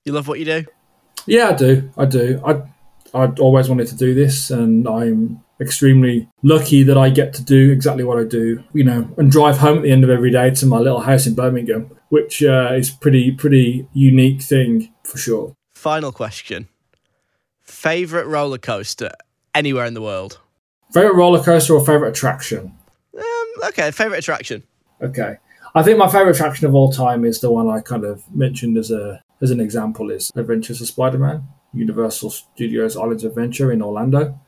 You 0.04 0.12
love 0.12 0.28
what 0.28 0.38
you 0.38 0.44
do? 0.44 0.64
Yeah, 1.26 1.50
I 1.50 1.52
do. 1.54 1.90
I 1.96 2.04
do. 2.04 2.42
I 2.44 2.62
I 3.14 3.32
always 3.38 3.68
wanted 3.68 3.86
to 3.88 3.96
do 3.96 4.14
this, 4.14 4.50
and 4.50 4.86
I'm 4.86 5.42
extremely 5.60 6.28
lucky 6.42 6.82
that 6.82 6.98
I 6.98 7.08
get 7.08 7.32
to 7.34 7.42
do 7.42 7.70
exactly 7.70 8.04
what 8.04 8.18
I 8.18 8.24
do. 8.24 8.62
You 8.72 8.84
know, 8.84 9.08
and 9.16 9.30
drive 9.30 9.58
home 9.58 9.78
at 9.78 9.82
the 9.84 9.90
end 9.90 10.04
of 10.04 10.10
every 10.10 10.30
day 10.30 10.50
to 10.50 10.66
my 10.66 10.78
little 10.78 11.00
house 11.00 11.26
in 11.26 11.34
Birmingham, 11.34 11.90
which 12.10 12.42
uh, 12.42 12.70
is 12.74 12.90
pretty 12.90 13.30
pretty 13.32 13.88
unique 13.92 14.42
thing 14.42 14.92
for 15.04 15.18
sure. 15.18 15.54
Final 15.74 16.12
question. 16.12 16.68
Favorite 17.62 18.26
roller 18.26 18.58
coaster 18.58 19.10
anywhere 19.54 19.86
in 19.86 19.94
the 19.94 20.02
world? 20.02 20.40
Favorite 20.92 21.16
roller 21.16 21.42
coaster 21.42 21.74
or 21.74 21.84
favorite 21.84 22.10
attraction? 22.10 22.72
Okay, 23.64 23.90
favorite 23.90 24.18
attraction. 24.18 24.62
Okay. 25.02 25.36
I 25.74 25.82
think 25.82 25.98
my 25.98 26.08
favorite 26.08 26.36
attraction 26.36 26.66
of 26.66 26.74
all 26.74 26.90
time 26.90 27.24
is 27.24 27.40
the 27.40 27.50
one 27.50 27.68
I 27.68 27.80
kind 27.80 28.04
of 28.04 28.22
mentioned 28.34 28.78
as 28.78 28.90
a 28.90 29.22
as 29.42 29.50
an 29.50 29.60
example 29.60 30.10
is 30.10 30.32
Adventures 30.34 30.80
of 30.80 30.86
Spider-Man, 30.86 31.46
Universal 31.74 32.30
Studios 32.30 32.96
Islands 32.96 33.24
Adventure 33.24 33.70
in 33.70 33.82
Orlando. 33.82 34.38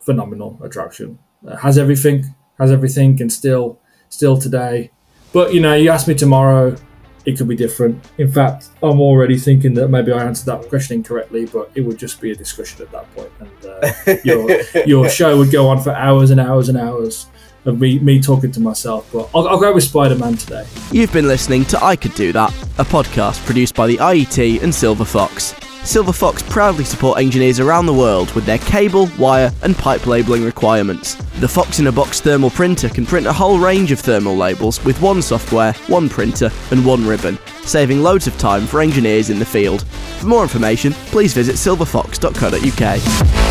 Phenomenal 0.00 0.58
attraction. 0.62 1.18
Has 1.60 1.76
everything, 1.76 2.34
has 2.58 2.70
everything, 2.70 3.20
and 3.20 3.30
still 3.30 3.78
still 4.08 4.38
today. 4.38 4.90
But 5.32 5.52
you 5.52 5.60
know, 5.60 5.74
you 5.74 5.90
ask 5.90 6.08
me 6.08 6.14
tomorrow, 6.14 6.76
it 7.24 7.38
could 7.38 7.48
be 7.48 7.56
different. 7.56 8.04
In 8.18 8.30
fact, 8.30 8.68
I'm 8.82 9.00
already 9.00 9.38
thinking 9.38 9.74
that 9.74 9.88
maybe 9.88 10.12
I 10.12 10.24
answered 10.24 10.46
that 10.46 10.68
question 10.68 10.96
incorrectly, 10.98 11.46
but 11.46 11.70
it 11.74 11.80
would 11.80 11.98
just 11.98 12.20
be 12.20 12.30
a 12.30 12.34
discussion 12.36 12.82
at 12.82 12.90
that 12.92 13.14
point, 13.14 13.30
and 13.40 13.66
uh, 13.66 14.16
your 14.24 14.84
your 14.86 15.08
show 15.08 15.38
would 15.38 15.50
go 15.50 15.68
on 15.68 15.82
for 15.82 15.92
hours 15.92 16.30
and 16.30 16.40
hours 16.40 16.68
and 16.68 16.78
hours 16.78 17.26
of 17.64 17.80
me 17.80 17.98
me 17.98 18.20
talking 18.20 18.52
to 18.52 18.60
myself. 18.60 19.08
But 19.12 19.30
I'll, 19.34 19.48
I'll 19.48 19.60
go 19.60 19.72
with 19.72 19.84
Spider 19.84 20.16
Man 20.16 20.36
today. 20.36 20.66
You've 20.92 21.12
been 21.12 21.28
listening 21.28 21.64
to 21.66 21.82
I 21.82 21.96
Could 21.96 22.14
Do 22.14 22.32
That, 22.32 22.52
a 22.78 22.84
podcast 22.84 23.44
produced 23.46 23.74
by 23.74 23.86
the 23.86 23.96
IET 23.96 24.62
and 24.62 24.74
Silver 24.74 25.04
Fox. 25.04 25.54
Silver 25.84 26.12
Fox 26.14 26.42
proudly 26.42 26.82
support 26.82 27.18
engineers 27.18 27.60
around 27.60 27.84
the 27.84 27.92
world 27.92 28.32
with 28.32 28.46
their 28.46 28.58
cable, 28.58 29.08
wire, 29.18 29.52
and 29.62 29.76
pipe 29.76 30.06
labelling 30.06 30.42
requirements. 30.42 31.14
The 31.40 31.48
Fox 31.48 31.78
in 31.78 31.86
a 31.88 31.92
Box 31.92 32.20
thermal 32.22 32.48
printer 32.48 32.88
can 32.88 33.04
print 33.04 33.26
a 33.26 33.32
whole 33.32 33.58
range 33.58 33.92
of 33.92 34.00
thermal 34.00 34.34
labels 34.34 34.82
with 34.84 35.00
one 35.02 35.20
software, 35.20 35.74
one 35.88 36.08
printer, 36.08 36.50
and 36.70 36.86
one 36.86 37.06
ribbon, 37.06 37.38
saving 37.64 38.02
loads 38.02 38.26
of 38.26 38.36
time 38.38 38.66
for 38.66 38.80
engineers 38.80 39.28
in 39.28 39.38
the 39.38 39.44
field. 39.44 39.86
For 40.18 40.26
more 40.26 40.42
information, 40.42 40.94
please 41.12 41.34
visit 41.34 41.56
silverfox.co.uk. 41.56 43.43